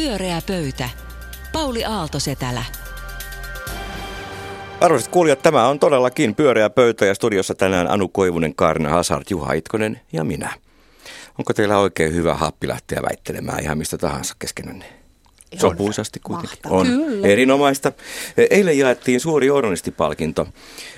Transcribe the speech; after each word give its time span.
Pyöreä 0.00 0.42
pöytä. 0.46 0.88
Pauli 1.52 1.84
Aaltosetälä. 1.84 2.64
Arvoisat 4.80 5.10
kuulijat, 5.10 5.42
tämä 5.42 5.68
on 5.68 5.78
todellakin 5.78 6.34
pyöreä 6.34 6.70
pöytä 6.70 7.06
ja 7.06 7.14
studiossa 7.14 7.54
tänään 7.54 7.90
Anu 7.90 8.08
Koivunen, 8.08 8.54
Kaarina 8.54 8.88
Hazard, 8.88 9.24
Juha 9.30 9.52
Itkonen 9.52 10.00
ja 10.12 10.24
minä. 10.24 10.52
Onko 11.38 11.52
teillä 11.52 11.78
oikein 11.78 12.14
hyvä 12.14 12.34
happi 12.34 12.68
lähteä 12.68 13.02
väittelemään 13.02 13.62
ihan 13.62 13.78
mistä 13.78 13.98
tahansa 13.98 14.34
keskenänne? 14.38 14.99
Sopuisasti 15.56 16.20
kuitenkin. 16.24 16.58
On 16.68 16.86
Kyllä. 16.86 17.26
erinomaista. 17.26 17.92
Eilen 18.50 18.78
jaettiin 18.78 19.20
suuri 19.20 19.46
journalistipalkinto 19.46 20.46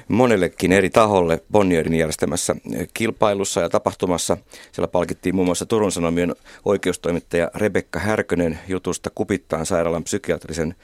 monellekin 0.09 0.73
eri 0.73 0.91
taholle 0.91 1.43
Bonnierin 1.53 1.95
järjestämässä 1.95 2.57
kilpailussa 2.95 3.61
ja 3.61 3.69
tapahtumassa. 3.69 4.37
Siellä 4.73 4.89
palkittiin 4.89 5.35
muun 5.35 5.47
muassa 5.47 5.67
Turun 5.67 5.93
Sanomien 5.93 6.35
oikeustoimittaja 6.65 7.51
Rebekka 7.55 7.99
Härkönen 7.99 8.59
jutusta 8.69 9.11
Kupittaan 9.15 9.67
sairaalan 9.67 10.05
psykiatrisen 10.05 10.75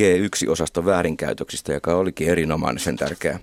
G1-osaston 0.00 0.84
väärinkäytöksistä, 0.84 1.72
joka 1.72 1.94
olikin 1.94 2.28
erinomainen 2.28 2.80
sen 2.80 2.96
tärkeä 2.96 3.38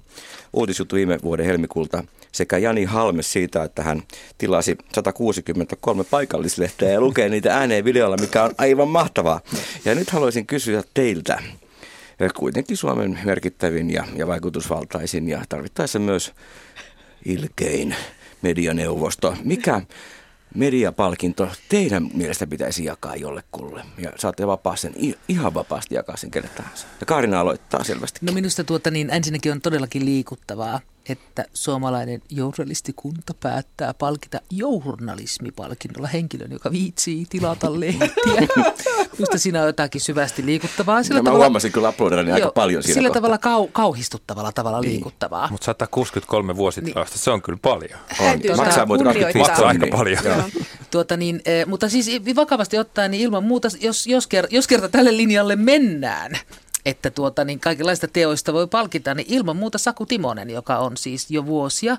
uutisjuttu 0.54 0.96
viime 0.96 1.18
vuoden 1.24 1.46
helmikuulta 1.46 2.04
sekä 2.32 2.58
Jani 2.58 2.86
Halme 2.86 3.24
siitä, 3.24 3.64
että 3.64 3.84
hän 3.84 4.04
tilasi 4.38 4.78
163 4.94 6.04
paikallislehteä 6.04 6.90
ja 6.90 7.02
lukee 7.02 7.30
niitä 7.30 7.58
ääneen 7.58 7.86
videolla, 7.86 8.18
mikä 8.18 8.44
on 8.44 8.52
aivan 8.58 8.88
mahtavaa. 8.88 9.42
Ja 9.86 9.96
nyt 9.96 10.10
haluaisin 10.10 10.46
kysyä 10.46 10.84
teiltä, 10.94 11.44
kuitenkin 12.36 12.78
Suomen 12.78 13.20
merkittävin 13.24 13.90
ja, 13.90 14.04
ja 14.16 14.28
vaikutusvaltaisin 14.28 15.30
ja 15.30 15.42
tarvittaessa 15.50 16.00
myös 16.00 16.34
ilkein 17.26 17.96
medianeuvosto. 18.42 19.36
Mikä 19.44 19.82
mediapalkinto 20.56 21.50
teidän 21.70 22.10
mielestä 22.14 22.48
pitäisi 22.48 22.86
jakaa 22.86 23.16
jollekulle? 23.16 23.84
Ja 23.98 24.12
saatte 24.18 24.48
vapaa 24.48 24.76
sen, 24.76 24.94
ihan 25.28 25.54
vapaasti 25.54 25.96
jakaa 25.96 26.18
sen 26.18 26.32
kelle 26.32 26.48
tahansa. 26.48 26.88
Ja 27.00 27.06
Kaarina 27.06 27.40
aloittaa 27.40 27.84
selvästi. 27.84 28.20
No 28.22 28.34
minusta 28.34 28.64
tuota 28.64 28.92
niin 28.92 29.10
ensinnäkin 29.10 29.52
on 29.52 29.62
todellakin 29.62 30.06
liikuttavaa, 30.06 30.80
että 31.10 31.46
suomalainen 31.54 32.22
journalistikunta 32.30 33.34
päättää 33.34 33.94
palkita 33.94 34.42
journalismipalkinnolla 34.52 36.08
henkilön, 36.08 36.52
joka 36.52 36.72
viitsii 36.72 37.26
tilata 37.30 37.72
lehtiä. 37.80 38.48
Minusta 39.18 39.38
siinä 39.38 39.62
on 39.62 39.68
jotakin 39.68 40.02
syvästi 40.02 40.46
liikuttavaa. 40.46 41.04
Sillä 41.04 41.20
no, 41.20 41.24
tavalla, 41.24 41.40
mä 41.40 41.46
huomasin 41.46 41.72
kyllä 41.72 41.90
uploadirani 41.90 42.32
aika 42.32 42.52
paljon 42.52 42.84
siinä 42.84 42.94
Sillä 42.94 43.08
kohtaa. 43.08 43.22
tavalla 43.22 43.38
kau, 43.38 43.68
kauhistuttavalla 43.68 44.52
tavalla 44.52 44.82
niin. 44.82 44.92
liikuttavaa. 44.92 45.48
Mutta 45.52 45.66
163 45.66 46.56
vuositilausta, 46.56 47.16
niin. 47.16 47.24
se 47.24 47.32
on 47.32 47.42
kyllä 47.42 47.60
paljon. 47.62 48.00
On. 48.20 48.58
Maksaa 48.58 48.86
muuten 48.86 49.06
25 49.06 49.50
Maksaa 49.50 49.68
aika 49.68 49.88
paljon. 49.92 50.24
tuota 50.92 51.18
niin, 51.18 51.42
eh, 51.46 51.66
mutta 51.66 51.90
siis 51.90 52.10
vakavasti 52.36 52.78
ottaen, 52.78 53.12
niin 53.12 53.24
ilman 53.24 53.44
muuta, 53.44 53.68
jos, 53.82 54.08
jos, 54.08 54.28
ker, 54.28 54.48
jos 54.50 54.68
kerta 54.68 54.90
tälle 54.90 55.18
linjalle 55.18 55.56
mennään, 55.56 56.32
että 56.86 57.10
tuota, 57.10 57.46
niin 57.46 57.60
kaikenlaista 57.60 58.08
teoista 58.08 58.54
voi 58.54 58.68
palkita, 58.68 59.14
niin 59.14 59.28
ilman 59.30 59.56
muuta 59.56 59.78
Saku 59.78 60.06
Timonen, 60.06 60.50
joka 60.50 60.78
on 60.78 60.98
siis 60.98 61.32
jo 61.32 61.46
vuosia 61.46 61.98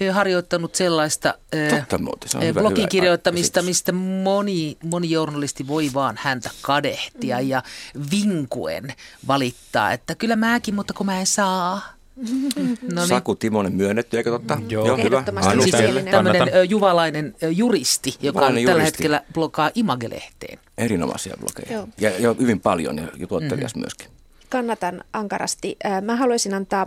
eh, 0.00 0.14
harjoittanut 0.14 0.74
sellaista 0.74 1.34
eh, 1.52 1.78
Totta 1.78 1.98
muuten, 1.98 2.28
se 2.28 2.38
on 2.38 2.44
eh, 2.44 2.54
blogin 2.54 2.78
hyvä, 2.78 2.88
kirjoittamista, 2.88 3.60
hyvä 3.60 3.68
mistä 3.68 3.92
moni, 3.92 4.76
moni 4.84 5.10
journalisti 5.10 5.66
voi 5.66 5.90
vaan 5.94 6.18
häntä 6.20 6.50
kadehtia 6.62 7.40
mm. 7.40 7.48
ja 7.48 7.62
vinkuen 8.10 8.94
valittaa, 9.26 9.92
että 9.92 10.14
kyllä 10.14 10.36
mäkin, 10.36 10.74
mutta 10.74 10.94
kun 10.94 11.06
mä 11.06 11.20
en 11.20 11.26
saa. 11.26 11.94
No 12.16 13.00
niin. 13.00 13.08
Saku 13.08 13.34
Timonen 13.34 13.72
myönnetty, 13.72 14.16
eikö 14.16 14.30
totta? 14.30 14.58
Joo, 14.68 14.86
Joo 14.86 14.96
hyvä. 14.96 15.24
Siis 15.62 15.74
tämmöinen 16.10 16.48
juvalainen 16.68 17.34
juristi, 17.50 18.14
joka 18.20 18.38
on 18.40 18.46
tällä 18.46 18.60
juristi. 18.60 18.84
hetkellä 18.84 19.22
blogaa 19.32 19.70
Imagelehteen. 19.74 20.58
Erinomaisia 20.78 21.36
blogeja. 21.40 21.76
Joo. 21.76 21.88
Ja, 22.00 22.10
ja 22.18 22.34
hyvin 22.40 22.60
paljon 22.60 23.10
ja 23.16 23.26
tuottelias 23.26 23.74
mm-hmm. 23.74 23.80
myöskin. 23.80 24.08
Kannatan 24.48 25.04
ankarasti. 25.12 25.76
Mä 26.02 26.16
haluaisin 26.16 26.54
antaa 26.54 26.86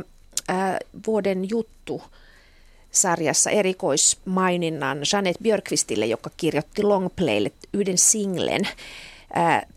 vuoden 1.08 1.50
juttu 1.50 2.02
sarjassa 2.92 3.50
erikoismaininnan 3.50 4.98
Janet 5.14 5.38
Björkvistille, 5.42 6.06
joka 6.06 6.30
kirjoitti 6.38 6.84
Longplaylle 6.84 7.52
yhden 7.74 7.98
singlen 7.98 8.68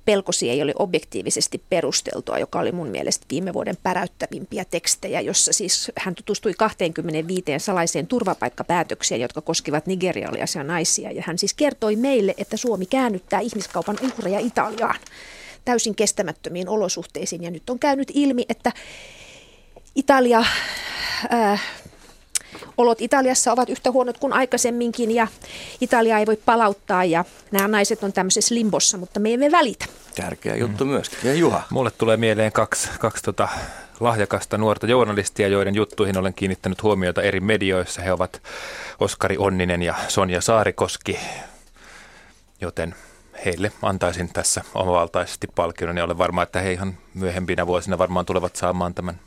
pelkosi 0.05 0.51
ei 0.51 0.63
ole 0.63 0.73
objektiivisesti 0.79 1.63
perusteltua, 1.71 2.39
joka 2.39 2.61
oli 2.61 2.73
mun 2.73 2.89
mielestä 2.89 3.27
viime 3.31 3.53
vuoden 3.53 3.77
päräyttävimpiä 3.83 4.65
tekstejä, 4.65 5.21
jossa 5.21 5.53
siis 5.53 5.93
hän 5.99 6.15
tutustui 6.15 6.55
25 6.55 7.45
salaiseen 7.59 8.07
turvapaikkapäätöksiä, 8.07 9.17
jotka 9.17 9.41
koskivat 9.41 9.87
nigerialaisia 9.87 10.65
naisia. 10.65 11.13
Ja 11.13 11.23
hän 11.27 11.39
siis 11.39 11.55
kertoi 11.55 11.97
meille, 11.97 12.35
että 12.39 12.57
Suomi 12.57 12.87
käännyttää 12.87 13.41
ihmiskaupan 13.41 13.99
uhreja 14.03 14.39
Italiaan 14.39 15.01
täysin 15.65 15.95
kestämättömiin 15.95 16.69
olosuhteisiin. 16.69 17.43
Ja 17.43 17.51
nyt 17.51 17.71
on 17.71 17.79
käynyt 17.79 18.11
ilmi, 18.15 18.45
että 18.49 18.73
Italia 19.95 20.45
äh, 21.33 21.63
olot 22.77 23.01
Italiassa 23.01 23.53
ovat 23.53 23.69
yhtä 23.69 23.91
huonot 23.91 24.19
kuin 24.19 24.33
aikaisemminkin 24.33 25.11
ja 25.11 25.27
Italia 25.81 26.19
ei 26.19 26.27
voi 26.27 26.37
palauttaa 26.37 27.05
ja 27.05 27.25
nämä 27.51 27.69
naiset 27.69 28.03
on 28.03 28.13
tämmöisessä 28.13 28.55
limbossa, 28.55 28.99
mutta 28.99 29.21
me 29.21 29.35
emme 29.35 29.51
välitä. 29.51 29.87
Tärkeä 30.15 30.57
juttu 30.57 30.85
mm. 30.85 30.91
myöskin. 30.91 31.19
Ja 31.25 31.35
Juha? 31.35 31.63
Mulle 31.71 31.91
tulee 31.91 32.17
mieleen 32.17 32.53
kaksi, 32.53 32.89
kaksi 32.99 33.23
tota 33.23 33.49
lahjakasta 34.01 34.59
nuorta 34.59 34.87
journalistia, 34.87 35.49
joiden 35.49 35.75
juttuihin 35.75 36.19
olen 36.19 36.35
kiinnittänyt 36.35 36.83
huomiota 36.83 37.23
eri 37.23 37.41
medioissa. 37.41 38.03
He 38.03 38.13
ovat 38.13 38.43
Oskari 39.01 39.37
Onninen 39.39 39.83
ja 39.83 39.95
Sonja 40.09 40.41
Saarikoski, 40.41 41.19
joten 42.61 42.95
heille 43.45 43.73
antaisin 43.83 44.33
tässä 44.33 44.63
omavaltaisesti 44.75 45.47
palkinnon 45.55 45.97
ja 45.97 46.05
olen 46.05 46.19
varma, 46.19 46.43
että 46.43 46.61
he 46.61 46.73
ihan 46.73 46.99
myöhempinä 47.15 47.67
vuosina 47.67 47.99
varmaan 47.99 48.27
tulevat 48.27 48.57
saamaan 48.57 48.95
tämän 48.95 49.21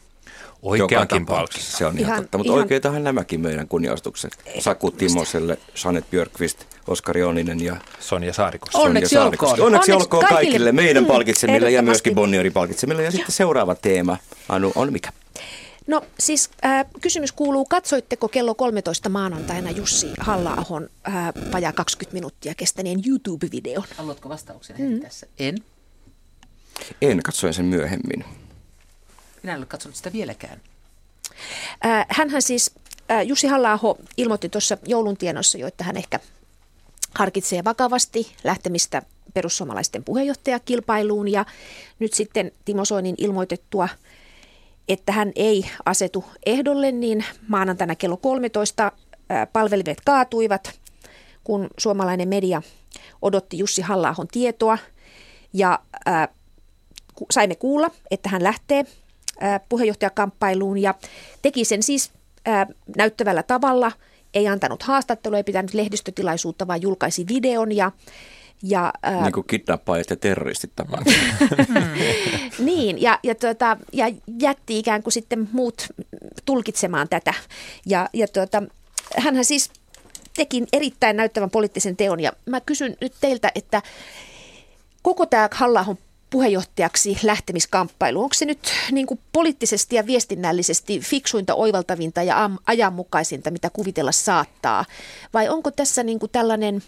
Oikeankin 0.62 1.26
palkinnon. 1.26 1.72
Se 1.72 1.86
on 1.86 2.00
ihan, 2.00 2.14
ihan 2.14 2.24
totta, 2.24 2.38
mutta 2.38 2.52
ihan... 2.52 2.62
oikeitahan 2.62 3.04
nämäkin 3.04 3.42
meidän 3.42 3.68
kunniaistukset. 3.68 4.38
Saku 4.60 4.92
Timoselle, 4.92 5.58
Sanet 5.76 6.10
Björkvist, 6.12 6.66
Oskari 6.88 7.24
Onninen 7.24 7.64
ja 7.64 7.76
Sonja 8.00 8.34
Saarikoski. 8.34 8.78
Onneksi 8.78 9.18
olkoon. 9.18 9.52
Onneksi, 9.52 9.62
Onneksi 9.62 9.92
olkoon 9.92 10.22
kaikille, 10.22 10.46
kaikille 10.46 10.72
meidän 10.72 11.06
palkitsemille 11.06 11.72
ja 11.72 11.82
myöskin 11.82 12.16
Bonnierin 12.16 12.54
palkitsemille. 12.54 13.04
Ja 13.04 13.12
sitten 13.12 13.32
seuraava 13.32 13.76
teema, 13.76 14.18
Anu, 14.50 14.72
on 14.76 14.94
mikä? 14.94 15.10
No 15.88 16.02
siis 16.20 16.50
äh, 16.66 16.86
kysymys 17.02 17.32
kuuluu, 17.32 17.66
katsoitteko 17.66 18.28
kello 18.28 18.56
13 18.56 19.10
maanantaina 19.10 19.72
Jussi 19.72 20.08
halla 20.20 20.58
äh, 21.08 21.34
vajaa 21.52 21.74
20 21.74 22.14
minuuttia 22.14 22.56
kestäneen 22.56 23.00
YouTube-videon? 23.08 23.84
Haluatko 23.98 24.30
vastauksen 24.30 24.76
mm. 24.80 25.00
tässä? 25.00 25.28
En. 25.40 25.58
En, 27.02 27.24
katsoin 27.24 27.54
sen 27.54 27.66
myöhemmin. 27.66 28.26
Minä 29.44 29.54
en 29.54 29.60
ole 29.60 29.66
katsonut 29.66 29.96
sitä 29.96 30.14
vieläkään. 30.14 30.62
Äh, 31.86 32.06
hänhän 32.10 32.42
siis, 32.42 32.72
äh, 33.12 33.26
Jussi 33.26 33.48
halla 33.48 33.80
ilmoitti 34.18 34.50
tuossa 34.50 34.78
joulun 34.86 35.18
tienossa 35.18 35.58
jo, 35.58 35.68
että 35.68 35.84
hän 35.84 35.98
ehkä 35.98 36.20
harkitsee 37.16 37.64
vakavasti 37.64 38.36
lähtemistä 38.44 39.02
perussuomalaisten 39.34 40.04
puheenjohtajakilpailuun 40.04 41.28
ja 41.28 41.46
nyt 42.00 42.14
sitten 42.14 42.52
Timo 42.66 42.86
Soinin 42.86 43.16
ilmoitettua, 43.18 43.90
että 44.88 45.12
hän 45.12 45.32
ei 45.36 45.70
asetu 45.86 46.26
ehdolle, 46.46 46.92
niin 46.92 47.26
maanantaina 47.48 47.96
kello 47.96 48.18
13 48.18 48.86
äh, 48.86 49.48
palvelimet 49.54 50.02
kaatuivat, 50.06 50.80
kun 51.44 51.68
suomalainen 51.78 52.28
media 52.28 52.62
odotti 53.22 53.58
Jussi 53.58 53.82
halla 53.82 54.16
tietoa 54.32 54.78
ja 55.54 55.80
äh, 56.08 56.28
saimme 57.32 57.56
kuulla, 57.56 57.92
että 58.12 58.30
hän 58.30 58.44
lähtee 58.44 58.86
puheenjohtajakamppailuun 59.70 60.78
ja 60.78 60.94
teki 61.42 61.66
sen 61.66 61.84
siis 61.84 62.12
näyttävällä 62.98 63.44
tavalla. 63.44 63.92
Ei 64.34 64.48
antanut 64.48 64.84
haastattelua, 64.84 65.38
ei 65.38 65.44
pitänyt 65.44 65.74
lehdistötilaisuutta, 65.74 66.68
vaan 66.68 66.82
julkaisi 66.82 67.26
videon 67.28 67.72
ja 67.72 67.92
ja, 68.64 68.94
ää, 69.04 69.22
niin 69.22 69.34
kuin 69.34 69.48
kidnappaajat 69.48 70.10
ja 70.10 70.16
terroristit 70.16 70.72
tapaan. 70.76 71.06
niin, 72.60 73.02
ja, 73.02 73.20
ja, 73.24 73.36
tuota, 73.36 73.78
ja 73.94 74.12
jätti 74.40 74.80
ikään 74.80 75.04
kuin 75.04 75.14
sitten 75.14 75.50
muut 75.52 75.88
tulkitsemaan 76.46 77.10
tätä. 77.10 77.34
Ja, 77.86 78.10
ja 78.14 78.28
tuota, 78.28 78.64
hänhän 79.18 79.46
siis 79.46 79.72
teki 80.36 80.64
erittäin 80.74 81.18
näyttävän 81.18 81.50
poliittisen 81.50 81.98
teon, 81.98 82.20
ja 82.20 82.34
mä 82.46 82.62
kysyn 82.62 82.98
nyt 83.02 83.14
teiltä, 83.22 83.52
että 83.56 83.82
koko 85.02 85.26
tämä 85.26 85.50
halla 85.52 85.86
puheenjohtajaksi 86.34 87.18
lähtemiskamppailu. 87.24 88.24
Onko 88.24 88.34
se 88.34 88.46
nyt 88.46 88.72
niin 88.92 89.08
kuin 89.08 89.20
poliittisesti 89.32 89.96
ja 89.96 90.06
viestinnällisesti 90.06 91.00
fiksuinta, 91.00 91.56
oivaltavinta 91.56 92.24
ja 92.24 92.50
ajanmukaisinta, 92.66 93.52
mitä 93.52 93.70
kuvitella 93.70 94.12
saattaa? 94.12 94.86
Vai 95.34 95.50
onko 95.50 95.72
tässä 95.72 96.04
niin 96.04 96.20
kuin 96.20 96.30
tällainen 96.32 96.84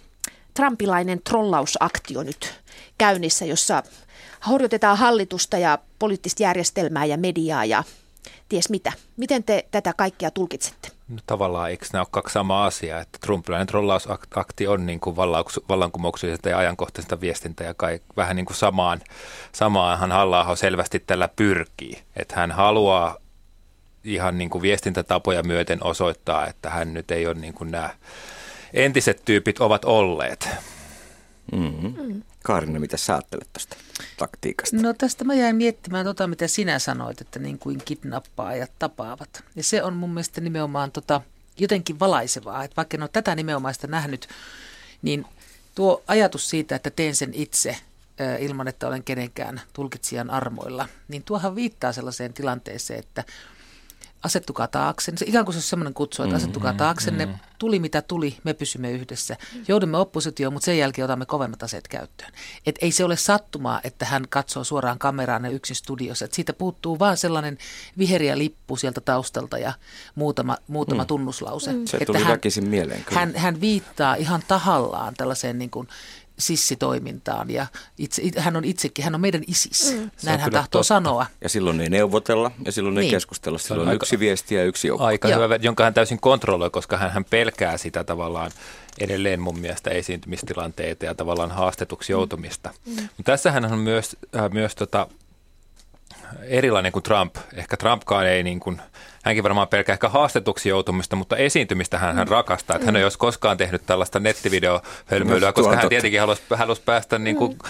trumpilainen 0.53 1.21
trollausaktio 1.21 2.23
nyt 2.23 2.53
käynnissä, 2.97 3.45
jossa 3.45 3.83
horjutetaan 4.47 4.97
hallitusta 4.97 5.57
ja 5.57 5.79
poliittista 5.99 6.43
järjestelmää 6.43 7.05
ja 7.05 7.17
mediaa 7.17 7.65
ja 7.65 7.83
ties 8.49 8.69
mitä. 8.69 8.91
Miten 9.17 9.43
te 9.43 9.65
tätä 9.71 9.93
kaikkea 9.97 10.31
tulkitsette? 10.31 10.89
No, 11.07 11.17
tavallaan 11.27 11.69
eikö 11.69 11.85
nämä 11.93 12.01
ole 12.01 12.07
kaksi 12.11 12.33
samaa 12.33 12.65
asiaa, 12.65 13.01
että 13.01 13.17
Trumpilainen 13.21 13.67
trollausakti 13.67 14.67
on 14.67 14.85
niin 14.85 14.99
kuin 14.99 15.15
vallankumouksellista 15.69 16.49
ja 16.49 16.57
ajankohtaista 16.57 17.21
viestintää 17.21 17.67
ja 17.67 17.73
kai, 17.73 17.99
vähän 18.17 18.35
niin 18.35 18.45
kuin 18.45 18.57
samaan, 18.57 19.01
samaanhan 19.51 20.11
halla 20.11 20.55
selvästi 20.55 20.99
tällä 20.99 21.29
pyrkii, 21.35 22.01
että 22.15 22.35
hän 22.35 22.51
haluaa 22.51 23.17
ihan 24.03 24.37
niin 24.37 24.49
kuin 24.49 24.61
viestintätapoja 24.61 25.43
myöten 25.43 25.83
osoittaa, 25.83 26.47
että 26.47 26.69
hän 26.69 26.93
nyt 26.93 27.11
ei 27.11 27.27
ole 27.27 27.35
niin 27.35 27.53
kuin 27.53 27.71
nämä 27.71 27.89
entiset 28.73 29.21
tyypit 29.25 29.59
ovat 29.59 29.85
olleet. 29.85 30.49
Mm-hmm. 31.51 32.01
Mm. 32.03 32.23
Kaarina, 32.43 32.79
mitä 32.79 32.97
sä 32.97 33.13
ajattelet 33.13 33.49
tästä 33.53 33.75
taktiikasta? 34.17 34.77
No 34.77 34.93
tästä 34.93 35.23
mä 35.23 35.33
jäin 35.33 35.55
miettimään 35.55 36.05
tota, 36.05 36.27
mitä 36.27 36.47
sinä 36.47 36.79
sanoit, 36.79 37.21
että 37.21 37.39
niin 37.39 37.59
kuin 37.59 37.81
kidnappaajat 37.85 38.71
tapaavat. 38.79 39.43
Ja 39.55 39.63
se 39.63 39.83
on 39.83 39.93
mun 39.93 40.09
mielestä 40.09 40.41
nimenomaan 40.41 40.91
tota, 40.91 41.21
jotenkin 41.57 41.99
valaisevaa, 41.99 42.63
että 42.63 42.75
vaikka 42.75 42.97
en 42.97 43.01
ole 43.01 43.09
tätä 43.13 43.35
nimenomaista 43.35 43.87
nähnyt, 43.87 44.27
niin 45.01 45.25
tuo 45.75 46.03
ajatus 46.07 46.49
siitä, 46.49 46.75
että 46.75 46.89
teen 46.89 47.15
sen 47.15 47.33
itse 47.33 47.77
ilman, 48.39 48.67
että 48.67 48.87
olen 48.87 49.03
kenenkään 49.03 49.61
tulkitsijan 49.73 50.29
armoilla, 50.29 50.87
niin 51.07 51.23
tuohan 51.23 51.55
viittaa 51.55 51.93
sellaiseen 51.93 52.33
tilanteeseen, 52.33 52.99
että 52.99 53.23
asettukaa 54.25 54.67
taakse. 54.67 55.13
Se 55.17 55.25
ikään 55.27 55.45
kuin 55.45 55.53
se 55.53 55.57
on 55.57 55.61
semmoinen 55.61 55.93
kutsu, 55.93 56.23
että 56.23 56.35
mm, 56.35 56.37
asettukaa 56.37 56.71
mm, 56.71 56.77
taaksenne. 56.77 57.25
Mm. 57.25 57.33
Tuli 57.59 57.79
mitä 57.79 58.01
tuli, 58.01 58.37
me 58.43 58.53
pysymme 58.53 58.91
yhdessä. 58.91 59.37
Joudumme 59.67 59.97
oppositioon, 59.97 60.53
mutta 60.53 60.65
sen 60.65 60.77
jälkeen 60.77 61.05
otamme 61.05 61.25
kovemmat 61.25 61.63
aseet 61.63 61.87
käyttöön. 61.87 62.31
Et 62.65 62.75
ei 62.81 62.91
se 62.91 63.03
ole 63.03 63.15
sattumaa, 63.17 63.81
että 63.83 64.05
hän 64.05 64.25
katsoo 64.29 64.63
suoraan 64.63 64.99
kameraan 64.99 65.45
ja 65.45 65.51
yksin 65.51 65.75
studiossa. 65.75 66.25
Et 66.25 66.33
siitä 66.33 66.53
puuttuu 66.53 66.99
vaan 66.99 67.17
sellainen 67.17 67.57
viheriä 67.97 68.37
lippu 68.37 68.75
sieltä 68.75 69.01
taustalta 69.01 69.57
ja 69.57 69.73
muutama, 70.15 70.57
muutama 70.67 71.03
mm. 71.03 71.07
tunnuslause. 71.07 71.73
Mm. 71.73 71.85
Se 71.85 72.05
tuli 72.05 72.23
hän, 72.23 72.39
mieleen. 72.61 73.03
Kyllä. 73.03 73.19
Hän, 73.19 73.35
hän 73.35 73.61
viittaa 73.61 74.15
ihan 74.15 74.43
tahallaan 74.47 75.13
tällaiseen 75.17 75.59
niin 75.59 75.69
kuin 75.69 75.87
sissitoimintaan 76.39 77.49
ja 77.49 77.67
itse, 77.97 78.21
hän 78.37 78.55
on 78.55 78.65
itsekin, 78.65 79.05
hän 79.05 79.15
on 79.15 79.21
meidän 79.21 79.41
isis. 79.47 79.93
Mm. 79.93 80.11
Näin 80.23 80.39
hän 80.39 80.51
tahtoo 80.51 80.79
totta. 80.79 80.87
sanoa. 80.87 81.25
Ja 81.41 81.49
silloin 81.49 81.81
ei 81.81 81.89
neuvotella 81.89 82.51
ja 82.65 82.71
silloin 82.71 82.95
niin. 82.95 83.05
ei 83.05 83.11
keskustella. 83.11 83.57
Silloin 83.57 83.87
on 83.87 83.91
aika, 83.91 84.03
yksi 84.03 84.19
viesti 84.19 84.55
ja 84.55 84.63
yksi 84.63 84.87
joukko. 84.87 85.05
Aika 85.05 85.29
Joo. 85.29 85.43
hyvä, 85.43 85.55
jonka 85.55 85.83
hän 85.83 85.93
täysin 85.93 86.19
kontrolloi, 86.19 86.69
koska 86.69 86.97
hän, 86.97 87.11
hän 87.11 87.25
pelkää 87.25 87.77
sitä 87.77 88.03
tavallaan 88.03 88.51
edelleen 88.99 89.41
mun 89.41 89.59
mielestä 89.59 89.89
esiintymistilanteita 89.89 91.05
ja 91.05 91.15
tavallaan 91.15 91.51
haastetuksi 91.51 92.13
mm. 92.13 92.17
joutumista. 92.17 92.69
Mm. 92.85 92.95
Mm. 92.95 93.09
Mutta 93.17 93.51
hän 93.51 93.73
on 93.73 93.79
myös, 93.79 94.17
äh, 94.35 94.51
myös 94.51 94.75
tota, 94.75 95.07
erilainen 96.43 96.91
kuin 96.91 97.03
Trump. 97.03 97.35
Ehkä 97.53 97.77
Trumpkaan 97.77 98.27
ei 98.27 98.43
niin 98.43 98.59
kuin, 98.59 98.81
hänkin 99.25 99.43
varmaan 99.43 99.67
pelkää 99.67 99.93
ehkä 99.93 100.09
haastetuksi 100.09 100.69
joutumista, 100.69 101.15
mutta 101.15 101.37
esiintymistä 101.37 101.97
hän, 101.97 102.15
hän 102.15 102.27
mm. 102.27 102.31
rakastaa. 102.31 102.75
Että 102.75 102.85
hän 102.85 102.95
ei 102.95 103.03
olisi 103.03 103.17
koskaan 103.17 103.57
tehnyt 103.57 103.85
tällaista 103.85 104.19
nettivideohölmöilyä, 104.19 105.53
koska 105.53 105.75
hän 105.75 105.89
tietenkin 105.89 106.19
halusi, 106.19 106.41
halusi 106.55 106.81
päästä 106.85 107.19
niin 107.19 107.35
kuin, 107.35 107.51
mm 107.51 107.69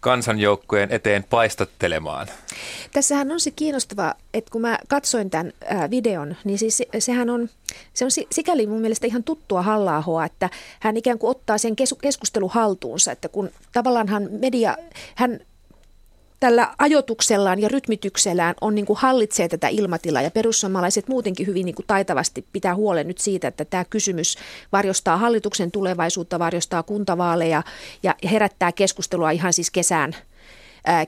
kansanjoukkojen 0.00 0.92
eteen 0.92 1.24
paistattelemaan. 1.24 2.26
Tässähän 2.92 3.32
on 3.32 3.40
se 3.40 3.50
kiinnostava, 3.50 4.14
että 4.34 4.50
kun 4.50 4.60
mä 4.60 4.78
katsoin 4.88 5.30
tämän 5.30 5.52
videon, 5.90 6.36
niin 6.44 6.58
siis 6.58 6.82
sehän 6.98 7.30
on, 7.30 7.48
se 7.94 8.04
on 8.04 8.10
sikäli 8.32 8.66
mun 8.66 8.80
mielestä 8.80 9.06
ihan 9.06 9.24
tuttua 9.24 9.62
halla 9.62 10.24
että 10.24 10.50
hän 10.80 10.96
ikään 10.96 11.18
kuin 11.18 11.30
ottaa 11.30 11.58
sen 11.58 11.76
keskustelun 12.02 12.50
haltuunsa, 12.50 13.12
että 13.12 13.28
kun 13.28 13.50
tavallaan 13.72 14.08
hän 14.08 14.28
media, 14.30 14.76
hän 15.14 15.40
tällä 16.40 16.74
ajotuksellaan 16.78 17.60
ja 17.60 17.68
rytmityksellään 17.68 18.54
on 18.60 18.74
niin 18.74 18.86
kuin 18.86 18.96
hallitsee 18.96 19.48
tätä 19.48 19.68
ilmatilaa 19.68 20.22
ja 20.22 20.30
perussuomalaiset 20.30 21.08
muutenkin 21.08 21.46
hyvin 21.46 21.66
niin 21.66 21.74
kuin 21.74 21.86
taitavasti 21.86 22.46
pitää 22.52 22.74
huolen 22.74 23.08
nyt 23.08 23.18
siitä, 23.18 23.48
että 23.48 23.64
tämä 23.64 23.84
kysymys 23.84 24.36
varjostaa 24.72 25.16
hallituksen 25.16 25.70
tulevaisuutta, 25.70 26.38
varjostaa 26.38 26.82
kuntavaaleja 26.82 27.62
ja 28.02 28.14
herättää 28.30 28.72
keskustelua 28.72 29.30
ihan 29.30 29.52
siis 29.52 29.70
kesään 29.70 30.16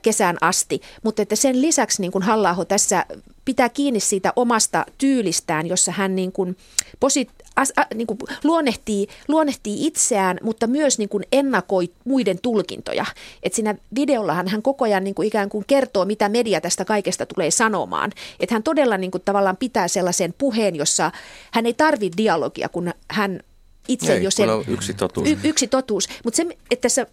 kesään 0.01 0.37
asti, 0.41 0.81
mutta 1.03 1.21
että 1.21 1.35
sen 1.35 1.61
lisäksi 1.61 2.01
niin 2.01 2.11
kuin 2.11 2.21
halla 2.21 2.65
tässä 2.67 3.05
pitää 3.45 3.69
kiinni 3.69 3.99
siitä 3.99 4.33
omasta 4.35 4.85
tyylistään, 4.97 5.67
jossa 5.67 5.91
hän 5.91 6.15
niin 6.15 6.31
kuin 6.31 6.57
posit, 6.99 7.29
as, 7.59 7.73
a, 7.75 7.85
niin 7.95 8.07
kuin 8.07 8.19
luonnehtii, 8.43 9.07
luonnehtii 9.27 9.87
itseään, 9.87 10.37
mutta 10.43 10.67
myös 10.67 10.97
niin 10.97 11.09
kuin 11.09 11.23
ennakoi 11.31 11.89
muiden 12.05 12.39
tulkintoja. 12.41 13.05
Et 13.43 13.53
siinä 13.53 13.75
videollahan 13.95 14.47
hän 14.47 14.61
koko 14.61 14.85
ajan 14.85 15.03
niin 15.03 15.15
kuin 15.15 15.27
ikään 15.27 15.49
kuin 15.49 15.65
kertoo, 15.67 16.05
mitä 16.05 16.29
media 16.29 16.61
tästä 16.61 16.85
kaikesta 16.85 17.25
tulee 17.25 17.51
sanomaan. 17.51 18.11
Että 18.39 18.55
hän 18.55 18.63
todella 18.63 18.97
niin 18.97 19.11
kuin 19.11 19.21
tavallaan 19.25 19.57
pitää 19.57 19.87
sellaisen 19.87 20.33
puheen, 20.37 20.75
jossa 20.75 21.11
hän 21.51 21.65
ei 21.65 21.73
tarvitse 21.73 22.17
dialogia, 22.17 22.69
kun 22.69 22.93
hän 23.11 23.39
itse 23.87 24.13
ei, 24.13 24.23
jo 24.23 24.31
sen... 24.31 24.49
yksi 24.67 24.93
totuus. 24.93 25.29
Y, 25.29 25.37
yksi 25.43 25.67
totuus. 25.67 26.09
Mutta 26.23 26.37
se, 26.37 26.45
että 26.71 26.81
tässä 26.81 27.07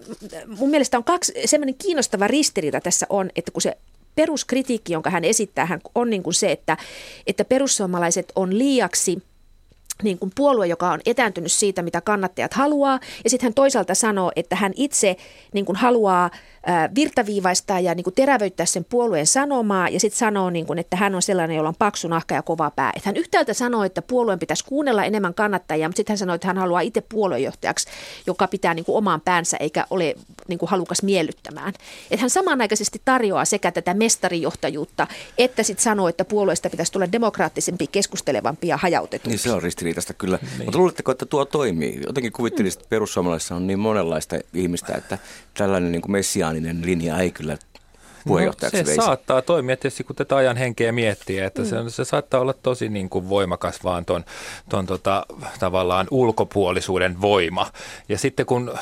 mun 0.47 0.71
mielestä 0.71 0.99
on 0.99 1.05
kaksi, 1.05 1.33
semmoinen 1.45 1.75
kiinnostava 1.75 2.27
ristiriita 2.27 2.81
tässä 2.81 3.07
on, 3.09 3.31
että 3.37 3.53
kun 3.53 3.63
se 3.63 3.77
peruskritiikki, 4.15 4.93
jonka 4.93 5.11
hän 5.11 5.25
esittää, 5.25 5.67
hän 5.67 5.81
on 5.95 6.11
niin 6.11 6.23
kuin 6.23 6.35
se, 6.35 6.53
että, 6.53 6.77
että 7.27 7.45
perussuomalaiset 7.45 8.33
on 8.37 8.59
liiaksi– 8.59 9.19
niin 10.03 10.19
kuin 10.19 10.33
puolue, 10.35 10.67
joka 10.67 10.91
on 10.91 11.01
etääntynyt 11.07 11.53
siitä, 11.53 11.83
mitä 11.83 12.01
kannattajat 12.01 12.55
haluaa. 12.55 13.01
Ja 13.25 13.31
sitten 13.31 13.47
hän 13.47 13.55
toisaalta 13.55 13.95
sanoo, 13.95 14.33
että 14.37 14.57
hän 14.57 14.73
itse 14.77 15.17
niin 15.53 15.65
kuin 15.65 15.77
haluaa 15.77 16.31
virtaviivaistaa 16.95 17.81
ja 17.81 17.95
niin 17.95 18.05
kuin 18.05 18.15
terävöittää 18.15 18.67
sen 18.67 18.85
puolueen 18.85 19.27
sanomaa 19.27 19.89
ja 19.89 20.01
sitten 20.01 20.19
sanoo, 20.19 20.51
niin 20.51 20.67
kuin, 20.67 20.79
että 20.79 20.97
hän 20.97 21.15
on 21.15 21.23
sellainen, 21.23 21.57
jolla 21.57 21.69
on 21.69 21.75
paksu 21.79 22.09
nahka 22.09 22.35
ja 22.35 22.43
kova 22.43 22.71
pää. 22.71 22.93
Että 22.97 23.09
hän 23.09 23.17
yhtäältä 23.17 23.55
sanoo, 23.55 23.85
että 23.85 24.03
puolueen 24.03 24.39
pitäisi 24.39 24.65
kuunnella 24.65 25.05
enemmän 25.05 25.35
kannattajia, 25.35 25.89
mutta 25.89 25.97
sitten 25.97 26.13
hän 26.13 26.19
sanoo, 26.19 26.35
että 26.35 26.47
hän 26.47 26.59
haluaa 26.59 26.81
itse 26.81 27.01
puoluejohtajaksi, 27.01 27.89
joka 28.27 28.49
pitää 28.49 28.75
niin 28.75 28.85
kuin 28.85 28.97
omaan 28.97 29.21
päänsä 29.21 29.57
eikä 29.57 29.87
ole 29.91 30.15
niin 30.49 30.59
kuin 30.59 30.69
halukas 30.69 31.03
miellyttämään. 31.03 31.73
Että 32.11 32.21
hän 32.21 32.31
samanaikaisesti 32.31 33.03
tarjoaa 33.05 33.45
sekä 33.45 33.71
tätä 33.71 33.95
mestarijohtajuutta, 33.95 35.07
että 35.39 35.63
sitten 35.63 35.85
sanoo, 35.85 36.09
että 36.09 36.25
puolueesta 36.25 36.71
pitäisi 36.71 36.93
tulla 36.93 37.13
demokraattisempi, 37.13 37.87
keskustelevampi 37.87 38.69
ja 38.69 38.77
hajautetumpi. 38.77 39.29
Niin 39.29 39.39
se 39.39 39.53
on 39.53 39.63
ristiriitasta 39.63 40.15
kyllä. 40.15 40.39
Niin. 40.43 40.65
Mutta 40.65 40.79
luuletteko, 40.79 41.13
että 41.13 41.27
tuo 41.27 41.45
toimii? 41.45 42.01
Jotenkin 42.07 42.33
kuvittelisin, 42.33 42.79
että 42.79 42.89
perussuomalaisissa 42.89 43.55
on 43.55 43.67
niin 43.67 43.79
monenlaista 43.79 44.37
ihmistä, 44.55 44.95
että 44.95 45.19
tällainen 45.55 45.93
niin 45.93 46.03
kuin 46.03 46.13
messiaaninen 46.61 46.87
linja 46.87 47.19
ei 47.19 47.31
kyllä 47.31 47.59
puheenjohtajaksi 48.27 48.77
no, 48.77 48.85
se 48.85 48.87
veisi. 48.87 49.07
saattaa 49.07 49.43
toimia 49.43 49.77
tietysti, 49.77 50.05
kun 50.05 50.17
tätä 50.17 50.37
ajan 50.37 50.57
henkeä 50.57 50.93
miettii, 50.93 51.39
että 51.39 51.63
mm. 51.63 51.69
se, 51.69 51.77
se 51.89 52.05
saattaa 52.05 52.41
olla 52.41 52.53
tosi 52.53 52.89
niin 52.89 53.09
kuin 53.09 53.29
voimakas 53.29 53.85
vaan 53.85 54.05
ton, 54.05 54.25
ton 54.69 54.87
tota, 54.87 55.27
tavallaan 55.59 56.07
ulkopuolisuuden 56.11 57.21
voima. 57.21 57.67
Ja 58.09 58.19
sitten 58.19 58.47
kun 58.47 58.79